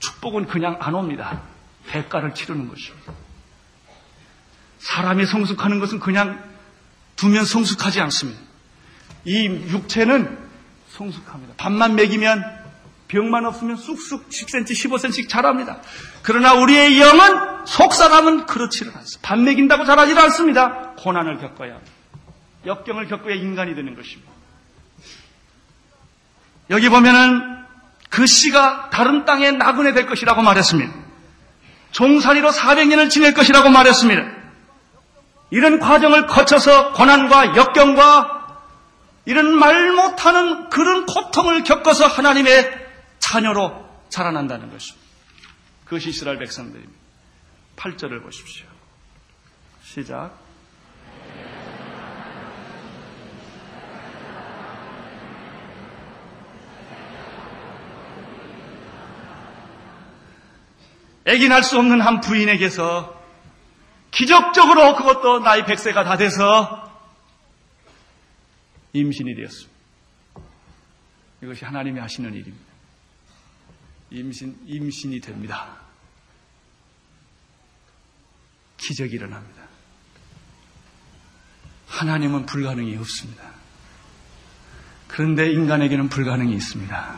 [0.00, 1.40] 축복은 그냥 안 옵니다.
[1.88, 3.12] 대가를 치르는 것입니다.
[4.80, 6.42] 사람이 성숙하는 것은 그냥
[7.14, 8.40] 두면 성숙하지 않습니다.
[9.24, 10.38] 이 육체는
[10.90, 11.54] 성숙합니다.
[11.56, 12.61] 밥만 먹이면
[13.12, 15.82] 병만 없으면 쑥쑥 10cm, 15cm씩 자랍니다.
[16.22, 19.28] 그러나 우리의 영은 속사람은 그렇지는 않습니다.
[19.28, 20.92] 밥 먹인다고 자라지 않습니다.
[20.96, 21.92] 고난을 겪어야 합니다.
[22.64, 24.32] 역경을 겪어야 인간이 되는 것입니다.
[26.70, 27.64] 여기 보면은
[28.08, 30.90] 그 씨가 다른 땅에 나그네 될 것이라고 말했습니다.
[31.90, 34.22] 종살이로 400년을 지낼 것이라고 말했습니다.
[35.50, 38.46] 이런 과정을 거쳐서 고난과 역경과
[39.26, 42.81] 이런 말 못하는 그런 고통을 겪어서 하나님의
[43.22, 45.08] 자녀로 자라난다는 것입니다.
[45.84, 47.00] 그것이 이스라엘 백성들입니다.
[47.76, 48.66] 8절을 보십시오.
[49.82, 50.38] 시작.
[61.24, 63.22] 애기 날수 없는 한 부인에게서
[64.10, 66.90] 기적적으로 그것도 나이 100세가 다 돼서
[68.92, 69.72] 임신이 되었습니다.
[71.42, 72.71] 이것이 하나님이 하시는 일입니다.
[74.12, 75.68] 임신, 임신이 됩니다.
[78.76, 79.62] 기적이 일어납니다.
[81.88, 83.42] 하나님은 불가능이 없습니다.
[85.08, 87.14] 그런데 인간에게는 불가능이 있습니다.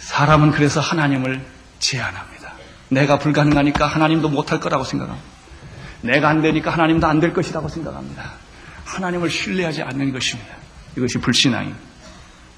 [0.00, 1.46] 사람은 그래서 하나님을
[1.78, 2.54] 제한합니다.
[2.88, 5.28] 내가 불가능하니까 하나님도 못할 거라고 생각합니다.
[6.02, 8.32] 내가 안 되니까 하나님도 안 될 것이라고 생각합니다.
[8.84, 10.56] 하나님을 신뢰하지 않는 것입니다.
[10.96, 11.78] 이것이 불신앙입니다.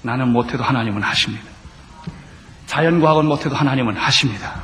[0.03, 1.60] 나는 못해도 하나님은 하십니다.
[2.71, 4.63] 자연과학은 못해도 하나님은 하십니다.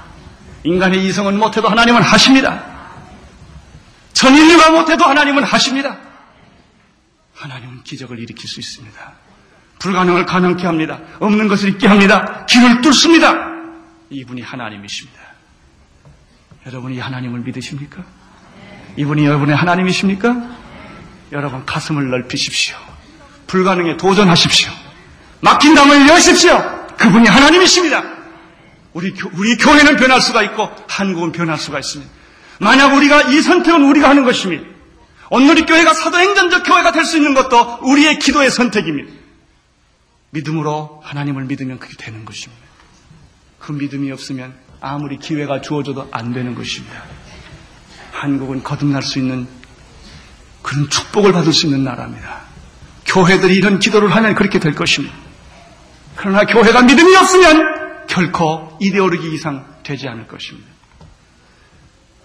[0.63, 2.63] 인간의 이성은 못해도 하나님은 하십니다.
[4.13, 5.97] 전인류가 못해도 하나님은 하십니다.
[7.35, 8.97] 하나님은 기적을 일으킬 수 있습니다.
[9.79, 11.01] 불가능을 가능케 합니다.
[11.19, 12.45] 없는 것을 있게 합니다.
[12.45, 13.33] 길을 뚫습니다.
[14.09, 15.19] 이분이 하나님이십니다.
[16.65, 18.05] 여러분이 하나님을 믿으십니까?
[18.95, 20.49] 이분이 여러분의 하나님이십니까?
[21.33, 22.77] 여러분 가슴을 넓히십시오.
[23.47, 24.71] 불가능에 도전하십시오.
[25.41, 26.76] 막힌 담을 여십시오.
[26.97, 28.03] 그분이 하나님이십니다.
[28.93, 32.11] 우리, 교, 우리 교회는 변할 수가 있고 한국은 변할 수가 있습니다.
[32.59, 34.63] 만약 우리가 이 선택은 우리가 하는 것입니다.
[35.31, 39.11] 이 교회가 사도행전적 교회가 될 수 있는 것도 우리의 기도의 선택입니다.
[40.31, 42.63] 믿음으로 하나님을 믿으면 그게 되는 것입니다.
[43.59, 47.03] 그 믿음이 없으면 아무리 기회가 주어져도 안 되는 것입니다.
[48.11, 49.47] 한국은 거듭날 수 있는
[50.61, 52.41] 그런 축복을 받을 수 있는 나라입니다.
[53.05, 55.15] 교회들이 이런 기도를 하면 그렇게 될 것입니다.
[56.17, 60.67] 그러나 교회가 믿음이 없으면 결코 이데올로기 이상 되지 않을 것입니다.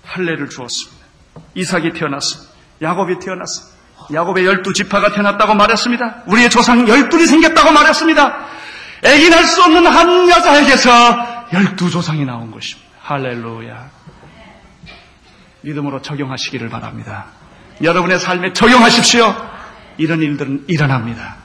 [0.05, 1.07] 할례를 주었습니다.
[1.55, 2.53] 이삭이 태어났습니다.
[2.83, 3.73] 야곱이 태어났습니다.
[4.13, 6.25] 야곱의 열두 지파가 태어났다고 말했습니다.
[6.27, 8.47] 우리의 조상 열둘이 생겼다고 말했습니다.
[9.05, 12.89] 애기 날 수 없는 한 여자에게서 열두 조상이 나온 것입니다.
[13.01, 13.91] 할렐루야.
[15.63, 17.27] 믿음으로 적용하시기를 바랍니다.
[17.83, 19.35] 여러분의 삶에 적용하십시오.
[19.99, 21.37] 이런 일들은 일어납니다.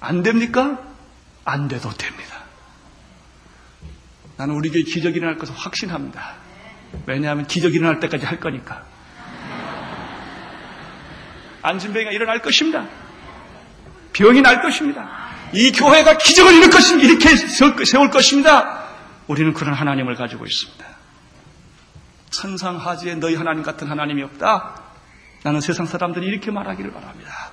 [0.00, 0.78] 안 됩니까?
[1.48, 2.36] 안 돼도 됩니다.
[4.36, 6.34] 나는 우리 교회 기적이 일어날 것을 확신합니다.
[7.06, 8.84] 왜냐하면 기적이 일어날 때까지 할 거니까.
[11.62, 12.86] 안진병이가 일어날 것입니다.
[14.12, 15.28] 병이 날 것입니다.
[15.52, 17.08] 이 교회가 기적을 이룰 것입니다.
[17.08, 17.34] 이렇게
[17.84, 18.84] 세울 것입니다.
[19.26, 20.86] 우리는 그런 하나님을 가지고 있습니다.
[22.30, 24.82] 천상하지에 너희 하나님 같은 하나님이 없다.
[25.42, 27.52] 나는 세상 사람들이 이렇게 말하기를 바랍니다.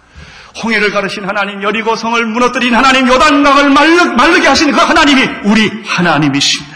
[0.64, 6.76] 홍해를 가르신 하나님, 여리고 성을 무너뜨린 하나님, 요단강을 말르, 말르게 하신 그 하나님이 우리 하나님이십니다.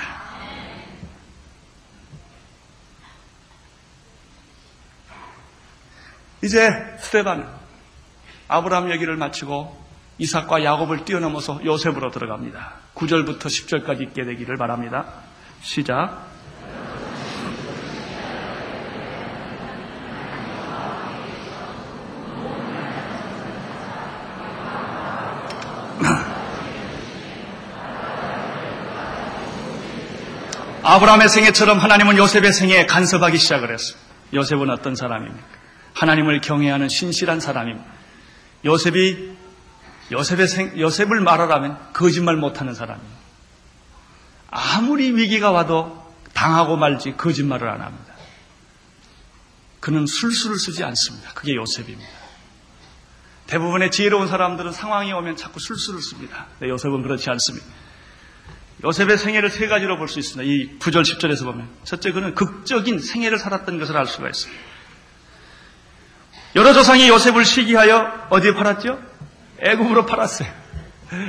[6.44, 7.48] 이제 스테반
[8.48, 9.78] 아브라함 얘기를 마치고
[10.18, 12.74] 이삭과 야곱을 뛰어넘어서 요셉으로 들어갑니다.
[12.96, 15.06] 9절부터 10절까지 있게 되기를 바랍니다.
[15.62, 16.29] 시작.
[30.90, 34.10] 아브라함의 생애처럼 하나님은 요셉의 생애에 간섭하기 시작을 했습니다.
[34.34, 35.46] 요셉은 어떤 사람입니까?
[35.94, 37.88] 하나님을 경외하는 신실한 사람입니다.
[38.66, 39.38] 요셉이
[40.12, 43.20] 요셉의 생, 요셉을 말하라면 거짓말 못하는 사람입니다.
[44.50, 48.16] 아무리 위기가 와도 당하고 말지 거짓말을 안 합니다.
[49.80, 51.34] 그는 술수를 쓰지 않습니다.
[51.36, 52.10] 그게 요셉입니다.
[53.46, 56.48] 대부분의 지혜로운 사람들은 상황이 오면 자꾸 술수를 씁니다.
[56.58, 57.68] 네, 요셉은 그렇지 않습니다.
[58.84, 60.50] 요셉의 생애를 세 가지로 볼 수 있습니다.
[60.50, 61.70] 이 9절, 10절에서 보면.
[61.84, 64.62] 첫째, 그는 극적인 생애를 살았던 것을 알 수가 있습니다.
[66.56, 69.00] 여러 조상이 요셉을 시기하여 어디에 팔았죠?
[69.60, 70.50] 애굽으로 팔았어요.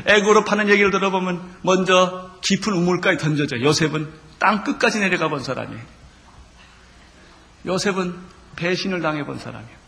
[0.06, 3.60] 애굽으로 파는 얘기를 들어보면 먼저 깊은 우물가에 던져져.
[3.60, 5.82] 요셉은 땅 끝까지 내려가 본 사람이에요.
[7.66, 8.14] 요셉은
[8.56, 9.80] 배신을 당해 본 사람이에요.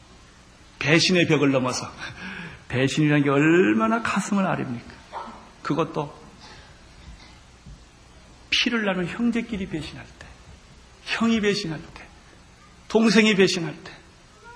[0.81, 1.91] 배신의 벽을 넘어서
[2.69, 4.93] 배신이라는 게 얼마나 가슴을 아립니까?
[5.63, 6.22] 그것도
[8.53, 10.27] 피를 나는 형제끼리 배신할 때,
[11.05, 12.07] 형이 배신할 때,
[12.89, 13.91] 동생이 배신할 때,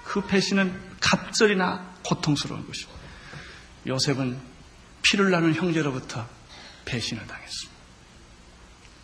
[0.04, 3.00] 그 배신은 갑절이나 고통스러운 것입니다.
[3.86, 4.38] 요셉은
[5.02, 6.28] 피를 나는 형제로부터
[6.84, 7.76] 배신을 당했습니다.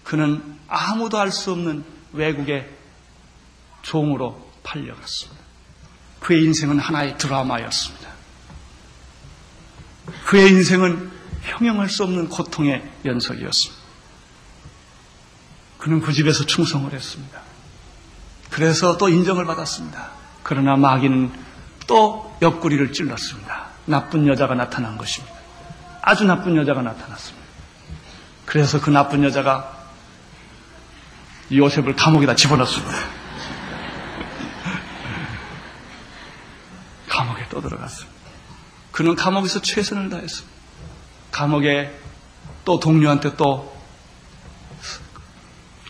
[0.05, 2.69] 그는 아무도 알 수 없는 외국의
[3.81, 5.43] 종으로 팔려갔습니다.
[6.21, 8.13] 그의 인생은 하나의 드라마였습니다.
[10.27, 11.11] 그의 인생은
[11.43, 13.82] 형용할 수 없는 고통의 연속이었습니다.
[15.83, 17.41] 그는 그 집에서 충성을 했습니다.
[18.51, 20.11] 그래서 또 인정을 받았습니다.
[20.45, 21.33] 그러나 마귀는
[21.89, 23.67] 또 옆구리를 찔렀습니다.
[23.87, 25.35] 나쁜 여자가 나타난 것입니다.
[26.01, 27.45] 아주 나쁜 여자가 나타났습니다.
[28.47, 29.77] 그래서 그 나쁜 여자가
[31.51, 32.95] 요셉을 감옥에다 집어넣습니다.
[37.11, 38.17] 감옥에 또 들어갔습니다.
[38.93, 40.57] 그는 감옥에서 최선을 다했습니다.
[41.33, 41.93] 감옥에
[42.65, 43.82] 또 동료한테 또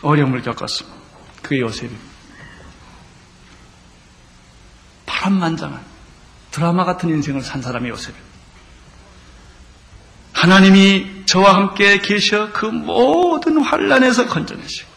[0.03, 0.95] 어려움을 겪었습니다.
[1.41, 2.03] 그게 요셉입니다.
[5.05, 5.81] 파란만장한
[6.51, 8.33] 드라마 같은 인생을 산 사람이 요셉입니다.
[10.33, 14.91] 하나님이 저와 함께 계셔 그 모든 환란에서 건져내시고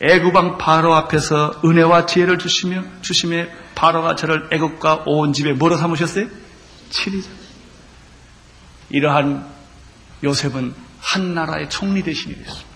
[0.00, 6.26] 애굽왕 바로 앞에서 은혜와 지혜를 주시며 주심에 바로가 저를 애굽과 온 집에 뭐로 삼으셨어요?
[6.88, 7.30] 칠이죠.
[8.88, 9.46] 이러한
[10.24, 12.69] 요셉은 한 나라의 총리 대신이 됐습니다.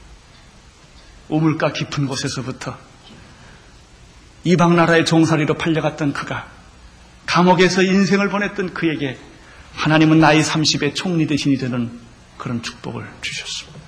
[1.28, 2.76] 우물가 깊은 곳에서부터
[4.44, 6.46] 이방 나라의 종살이로 팔려갔던 그가
[7.26, 9.18] 감옥에서 인생을 보냈던 그에게
[9.74, 11.98] 하나님은 나이 30에 총리 대신이 되는
[12.38, 13.80] 그런 축복을 주셨습니다.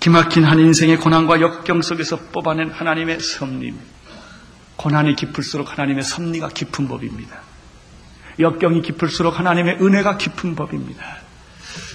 [0.00, 3.72] 기막힌 한 인생의 고난과 역경 속에서 뽑아낸 하나님의 섭리.
[4.76, 7.40] 고난이 깊을수록 하나님의 섭리가 깊은 법입니다.
[8.38, 11.02] 역경이 깊을수록 하나님의 은혜가 깊은 법입니다.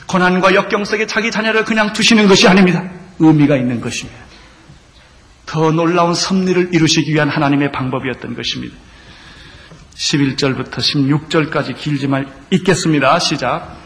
[0.07, 2.89] 고난과 역경 속에 자기 자녀를 그냥 두시는 것이 아닙니다.
[3.19, 4.19] 의미가 있는 것입니다.
[5.45, 8.75] 더 놀라운 섭리를 이루시기 위한 하나님의 방법이었던 것입니다.
[9.95, 13.19] 11절부터 16절까지 길지만 읽겠습니다.
[13.19, 13.78] 시작.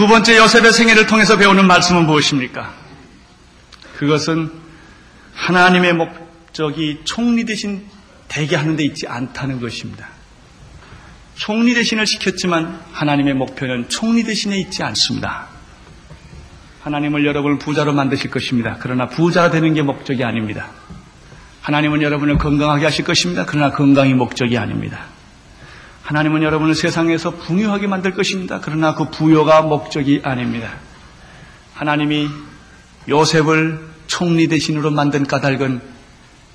[0.00, 2.72] 두 번째 요셉의 생애를 통해서 배우는 말씀은 무엇입니까?
[3.98, 4.50] 그것은
[5.34, 7.84] 하나님의 목적이 총리 대신
[8.26, 10.08] 되게 하는 데 있지 않다는 것입니다.
[11.34, 15.48] 총리 대신을 시켰지만 하나님의 목표는 총리 대신에 있지 않습니다.
[16.80, 18.78] 하나님은 여러분을 부자로 만드실 것입니다.
[18.80, 20.70] 그러나 부자가 되는 게 목적이 아닙니다.
[21.60, 23.44] 하나님은 여러분을 건강하게 하실 것입니다.
[23.44, 25.09] 그러나 건강이 목적이 아닙니다.
[26.10, 28.58] 하나님은 여러분을 세상에서 풍요하게 만들 것입니다.
[28.60, 30.72] 그러나 그 부요가 목적이 아닙니다.
[31.74, 32.28] 하나님이
[33.08, 35.80] 요셉을 총리 대신으로 만든 까닭은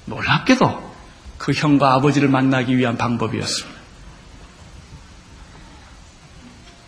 [0.07, 0.93] 놀랍게도
[1.37, 3.79] 그 형과 아버지를 만나기 위한 방법이었습니다.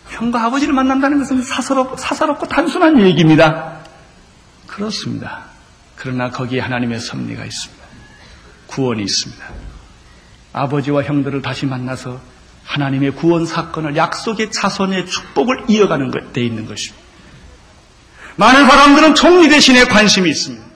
[0.10, 3.80] 형과 아버지를 만난다는 것은 사사롭, 사사롭고 단순한 얘기입니다.
[4.66, 5.46] 그렇습니다.
[5.96, 7.86] 그러나 거기에 하나님의 섭리가 있습니다.
[8.68, 9.46] 구원이 있습니다.
[10.52, 12.20] 아버지와 형들을 다시 만나서
[12.68, 17.08] 하나님의 구원 사건을 약속의 자손의 축복을 이어가는 것에 있는 것입니다.
[18.36, 20.68] 많은 사람들은 총리 대신에 관심이 있습니다.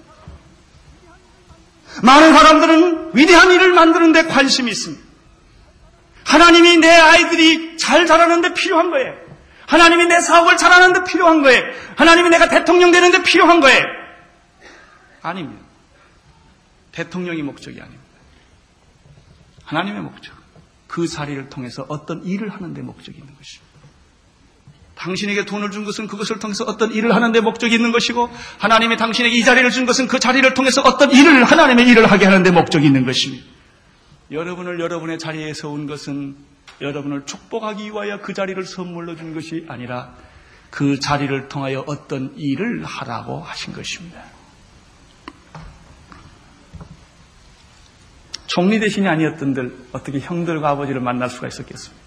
[2.01, 5.03] 많은 사람들은 위대한 일을 만드는 데 관심이 있습니다.
[6.23, 9.13] 하나님이 내 아이들이 잘 자라는데 필요한 거예요.
[9.67, 11.61] 하나님이 내 사업을 잘하는데 필요한 거예요.
[11.97, 13.83] 하나님이 내가 대통령 되는데 필요한 거예요.
[15.21, 15.61] 아닙니다.
[16.93, 18.03] 대통령이 목적이 아닙니다.
[19.65, 20.40] 하나님의 목적.
[20.91, 23.71] 그 자리를 통해서 어떤 일을 하는 데 목적이 있는 것입니다.
[24.95, 29.37] 당신에게 돈을 준 것은 그것을 통해서 어떤 일을 하는 데 목적이 있는 것이고 하나님이 당신에게
[29.37, 32.87] 이 자리를 준 것은 그 자리를 통해서 어떤 일을 하나님의 일을 하게 하는 데 목적이
[32.87, 33.45] 있는 것입니다.
[34.31, 36.35] 여러분을 여러분의 자리에 세운 것은
[36.81, 40.13] 여러분을 축복하기 위하여 그 자리를 선물로 준 것이 아니라
[40.69, 44.25] 그 자리를 통하여 어떤 일을 하라고 하신 것입니다.
[48.53, 52.03] 총리 대신이 아니었던들 어떻게 형들과 아버지를 만날 수가 있었겠습니까?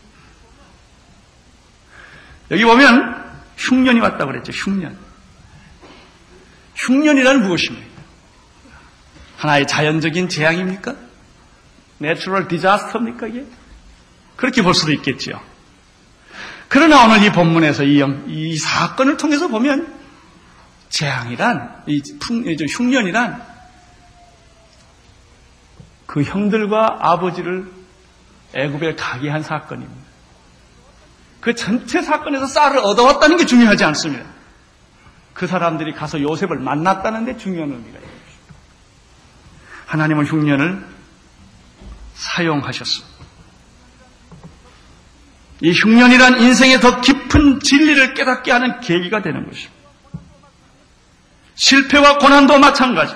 [2.50, 3.24] 여기 보면
[3.56, 4.52] 흉년이 왔다고 그랬죠.
[4.52, 4.94] 흉년.
[6.74, 8.02] 흉년이란 무엇입니까?
[9.38, 10.94] 하나의 자연적인 재앙입니까?
[11.96, 13.46] natural disaster입니까 이게?
[14.36, 15.40] 그렇게 볼 수도 있겠죠.
[16.68, 19.94] 그러나 오늘 이 본문에서 이, 이 사건을 통해서 보면
[20.90, 23.53] 재앙이란, 이 풍, 흉년이란
[26.06, 27.70] 그 형들과 아버지를
[28.54, 30.04] 애굽에 가게 한 사건입니다.
[31.40, 34.24] 그 전체 사건에서 쌀을 얻어왔다는 게 중요하지 않습니다.
[35.34, 38.24] 그 사람들이 가서 요셉을 만났다는 데 중요한 의미가 있습니다.
[39.86, 40.84] 하나님은 흉년을
[42.14, 43.14] 사용하셨습니다.
[45.60, 49.72] 이 흉년이란 인생의 더 깊은 진리를 깨닫게 하는 계기가 되는 것입니다.
[51.54, 53.14] 실패와 고난도 마찬가지.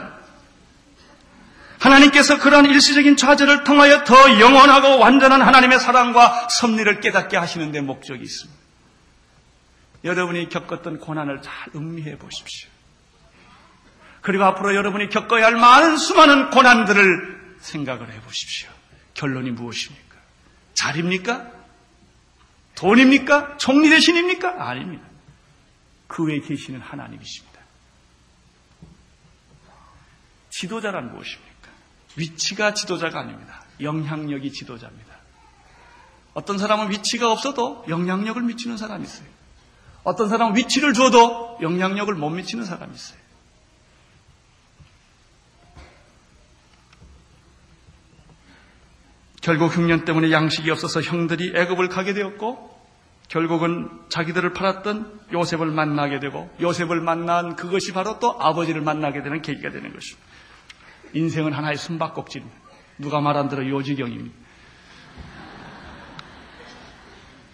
[1.78, 8.22] 하나님께서 그러한 일시적인 좌절을 통하여 더 영원하고 완전한 하나님의 사랑과 섭리를 깨닫게 하시는 데 목적이
[8.22, 8.58] 있습니다.
[10.04, 12.68] 여러분이 겪었던 고난을 잘 음미해 보십시오.
[14.20, 18.68] 그리고 앞으로 여러분이 겪어야 할 많은 수많은 고난들을 생각을 해 보십시오.
[19.14, 20.16] 결론이 무엇입니까?
[20.74, 21.50] 자리입니까?
[22.74, 23.56] 돈입니까?
[23.56, 24.68] 총리 대신입니까?
[24.68, 25.04] 아닙니다.
[26.06, 27.58] 그 외에 계시는 하나님이십니다.
[30.50, 31.47] 지도자란 무엇입니까?
[32.18, 33.62] 위치가 지도자가 아닙니다.
[33.80, 35.14] 영향력이 지도자입니다.
[36.34, 39.26] 어떤 사람은 위치가 없어도 영향력을 미치는 사람이 있어요.
[40.04, 43.18] 어떤 사람은 위치를 줘도 영향력을 못 미치는 사람이 있어요.
[49.40, 52.78] 결국 흉년 때문에 양식이 없어서 형들이 애굽을 가게 되었고
[53.28, 59.70] 결국은 자기들을 팔았던 요셉을 만나게 되고 요셉을 만난 그것이 바로 또 아버지를 만나게 되는 계기가
[59.70, 60.27] 되는 것입니다.
[61.12, 62.58] 인생은 하나의 숨바꼭질입니다.
[62.98, 64.34] 누가 말한 대로 요지경입니다.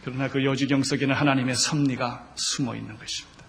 [0.04, 3.44] 그러나 그 요지경 속에는 하나님의 섭리가 숨어 있는 것입니다.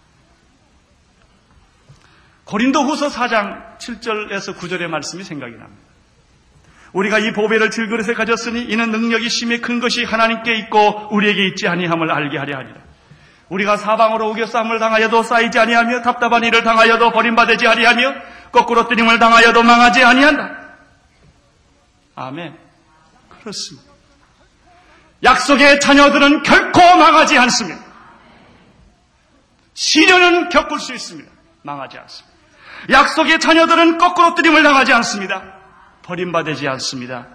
[2.46, 5.82] 고린도 후서 4장 7절에서 9절의 말씀이 생각이 납니다.
[6.94, 12.10] 우리가 이 보배를 질그릇에 가졌으니 이는 능력이 심히 큰 것이 하나님께 있고 우리에게 있지 아니함을
[12.10, 12.76] 알게 하려 하리라.
[13.50, 18.14] 우리가 사방으로 우겨싸움을 당하여도 쌓이지 아니하며 답답한 일을 당하여도 버림받지 아니하며
[18.56, 20.56] 거꾸로 뜨림을 당하여도 망하지 아니한다.
[22.16, 22.58] 아멘.
[23.42, 23.92] 그렇습니다.
[25.22, 27.84] 약속의 자녀들은 결코 망하지 않습니다.
[29.74, 31.30] 시련은 겪을 수 있습니다.
[31.64, 32.36] 망하지 않습니다.
[32.90, 35.44] 약속의 자녀들은 거꾸로 뜨림을 당하지 않습니다.
[36.04, 37.28] 버림받지 않습니다.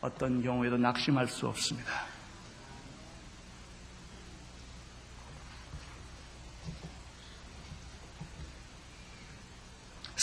[0.00, 1.90] 어떤 경우에도 낙심할 수 없습니다.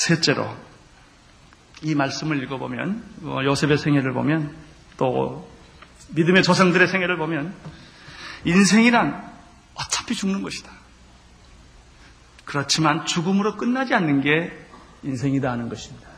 [0.02, 0.58] 셋째로
[1.84, 4.56] 이 말씀을 읽어보면 어, 요셉의 생애를 보면
[4.98, 5.50] 또
[6.10, 7.54] 믿음의 조상들의 생애를 보면
[8.46, 9.32] 인생이란
[9.76, 10.72] 어차피 죽는 것이다.
[12.46, 14.52] 그렇지만 죽음으로 끝나지 않는 게
[15.04, 16.10] 인생이다 하는 것입니다.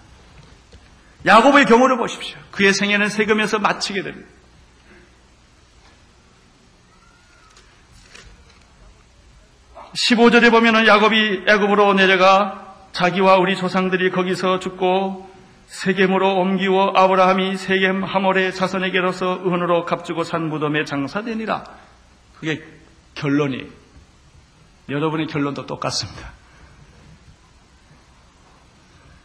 [1.25, 2.37] 야곱의 경우를 보십시오.
[2.51, 4.29] 그의 생애는 세금에서 마치게 됩니다.
[9.93, 12.62] (15절에) 보면은 야곱이 애굽으로 내려가
[12.93, 15.29] 자기와 우리 조상들이 거기서 죽고
[15.65, 21.63] 세겜으로 옮기워 아브라함이 세겜 하몰의 자손에게로서 은으로 값주고 산 무덤에 장사되니라.
[22.39, 22.63] 그게
[23.15, 23.67] 결론이
[24.89, 26.31] 여러분의 결론도 똑같습니다.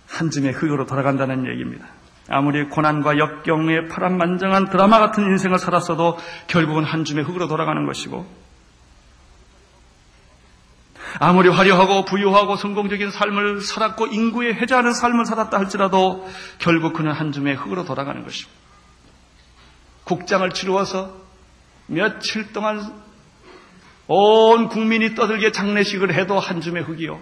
[0.08, 1.86] 한 줌의 흙으로 돌아간다는 얘기입니다.
[2.30, 8.47] 아무리 고난과 역경의 파란만장한 드라마 같은 인생을 살았어도 결국은 한 줌의 흙으로 돌아가는 것이고
[11.20, 16.28] 아무리 화려하고 부유하고 성공적인 삶을 살았고 인구에 해자하는 삶을 살았다 할지라도
[16.58, 18.58] 결국 그는 한 줌의 흙으로 돌아가는 것입니다.
[20.04, 21.14] 국장을 치루어서
[21.86, 23.02] 며칠 동안
[24.06, 27.20] 온 국민이 떠들게 장례식을 해도 한 줌의 흙이요.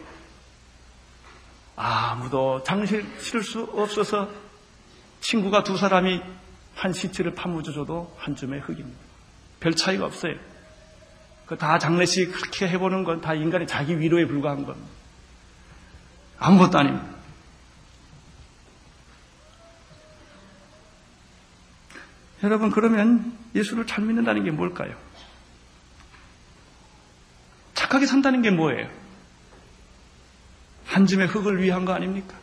[1.74, 4.28] 아무도 장실 치를 수 없어서
[5.20, 6.22] 친구가 두 사람이
[6.74, 8.98] 한 시체를 파묻어줘도 한 줌의 흙입니다.
[9.60, 10.36] 별 차이가 없어요.
[11.46, 14.88] 그다 장례식 그렇게 해보는 건 다 인간의 자기 위로에 불과한 겁니다.
[16.38, 17.06] 아무것도 아닙니다.
[22.42, 24.94] 여러분, 그러면 예수를 잘 믿는다는 게 뭘까요?
[27.74, 28.88] 착하게 산다는 게 뭐예요?
[30.86, 32.34] 한 줌의 흙을 위한 거 아닙니까?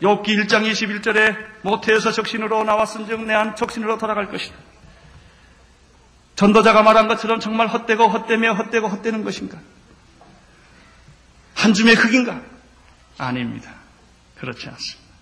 [0.00, 4.56] 욥기 1장 21절에 모태에서 적신으로 나왔은즉 내한 적신으로 돌아갈 것이다.
[6.36, 9.58] 전도자가 말한 것처럼 정말 헛되고 헛되며 헛되고 헛되는 것인가?
[11.54, 12.42] 한 줌의 흙인가?
[13.18, 13.72] 아닙니다.
[14.36, 15.14] 그렇지 않습니다.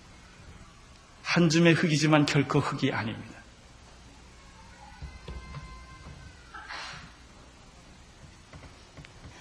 [1.21, 3.33] 한 줌의 흙이지만 결코 흙이 아닙니다.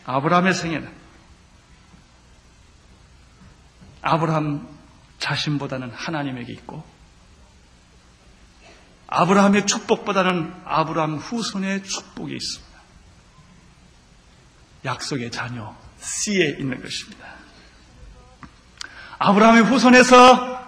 [0.05, 0.93] 아브라함의 생애는
[4.03, 4.69] 아브라함
[5.19, 6.85] 자신보다는 하나님에게 있고
[9.15, 12.73] 아브라함의 축복보다는 아브라함 후손의 축복이 있습니다.
[14.87, 17.27] 약속의 자녀 C에 있는 것입니다.
[19.19, 20.61] 아브라함의 후손에서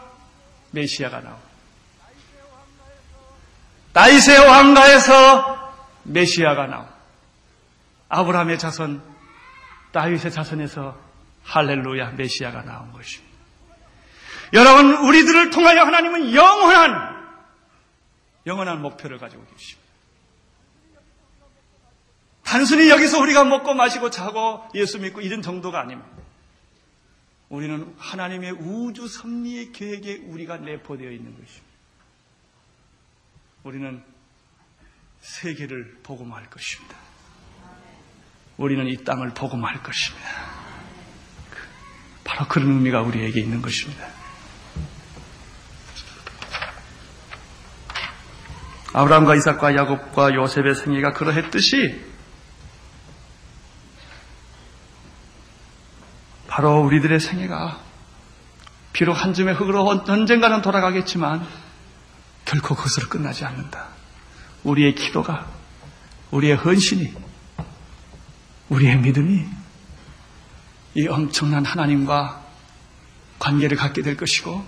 [0.72, 1.48] 메시아가 나옵니다.
[3.94, 6.94] 다이세 왕가에서 메시아가 나옵니다.
[8.10, 9.02] 아브라함의 자손,
[9.92, 11.00] 다윗의 자손에서
[11.44, 13.34] 할렐루야 메시아가 나온 것입니다.
[14.52, 17.23] 여러분, 우리들을 통하여 하나님은 영원한
[18.46, 19.84] 영원한 목표를 가지고 계십니다.
[22.42, 26.08] 단순히 여기서 우리가 먹고 마시고 자고 예수 믿고 이런 정도가 아닙니다.
[27.48, 31.74] 우리는 하나님의 우주 섭리의 계획에 우리가 내포되어 있는 것입니다.
[33.64, 34.02] 우리는
[35.20, 36.96] 세계를 복음할 것입니다.
[38.56, 40.28] 우리는 이 땅을 복음할 것입니다.
[42.24, 44.23] 바로 그런 의미가 우리에게 있는 것입니다.
[48.94, 52.00] 아브라함과 이삭과 야곱과 요셉의 생애가 그러했듯이
[56.46, 57.80] 바로 우리들의 생애가
[58.92, 61.44] 비록 한 줌의 흙으로 언젠가는 돌아가겠지만
[62.44, 63.88] 결코 그것으로 끝나지 않는다.
[64.62, 65.48] 우리의 기도가,
[66.30, 67.12] 우리의 헌신이,
[68.68, 69.44] 우리의 믿음이
[70.94, 72.44] 이 엄청난 하나님과
[73.40, 74.64] 관계를 갖게 될 것이고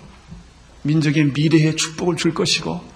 [0.83, 2.96] 민족의 미래의 축복을 줄 것이고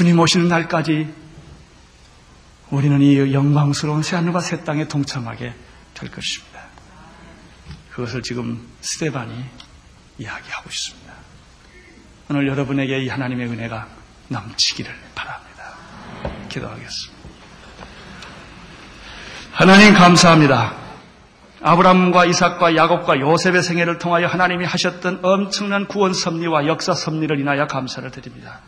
[0.00, 1.12] 주님 오시는 날까지
[2.70, 5.52] 우리는 이 영광스러운 새하늘과 새 땅에 동참하게
[5.92, 6.62] 될 것입니다.
[7.90, 9.30] 그것을 지금 스테반이
[10.16, 11.12] 이야기하고 있습니다.
[12.30, 13.88] 오늘 여러분에게 이 하나님의 은혜가
[14.28, 15.74] 넘치기를 바랍니다.
[16.48, 17.22] 기도하겠습니다.
[19.52, 20.76] 하나님 감사합니다.
[21.60, 28.10] 아브람과 이삭과 야곱과 요셉의 생애를 통하여 하나님이 하셨던 엄청난 구원 섭리와 역사 섭리를 인하여 감사를
[28.10, 28.60] 드립니다.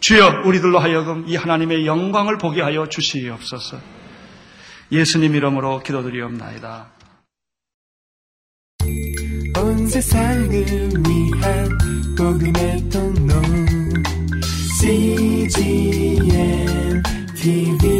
[0.00, 3.78] 주여 우리들로 하여금 이 하나님의 영광을 보게 하여 주시옵소서.
[4.90, 6.90] 예수님 이름으로 기도드리옵나이다.
[9.58, 11.78] 온 세상을 위한
[12.16, 13.34] 복음의 통로
[14.80, 16.22] CGM
[17.36, 17.97] TV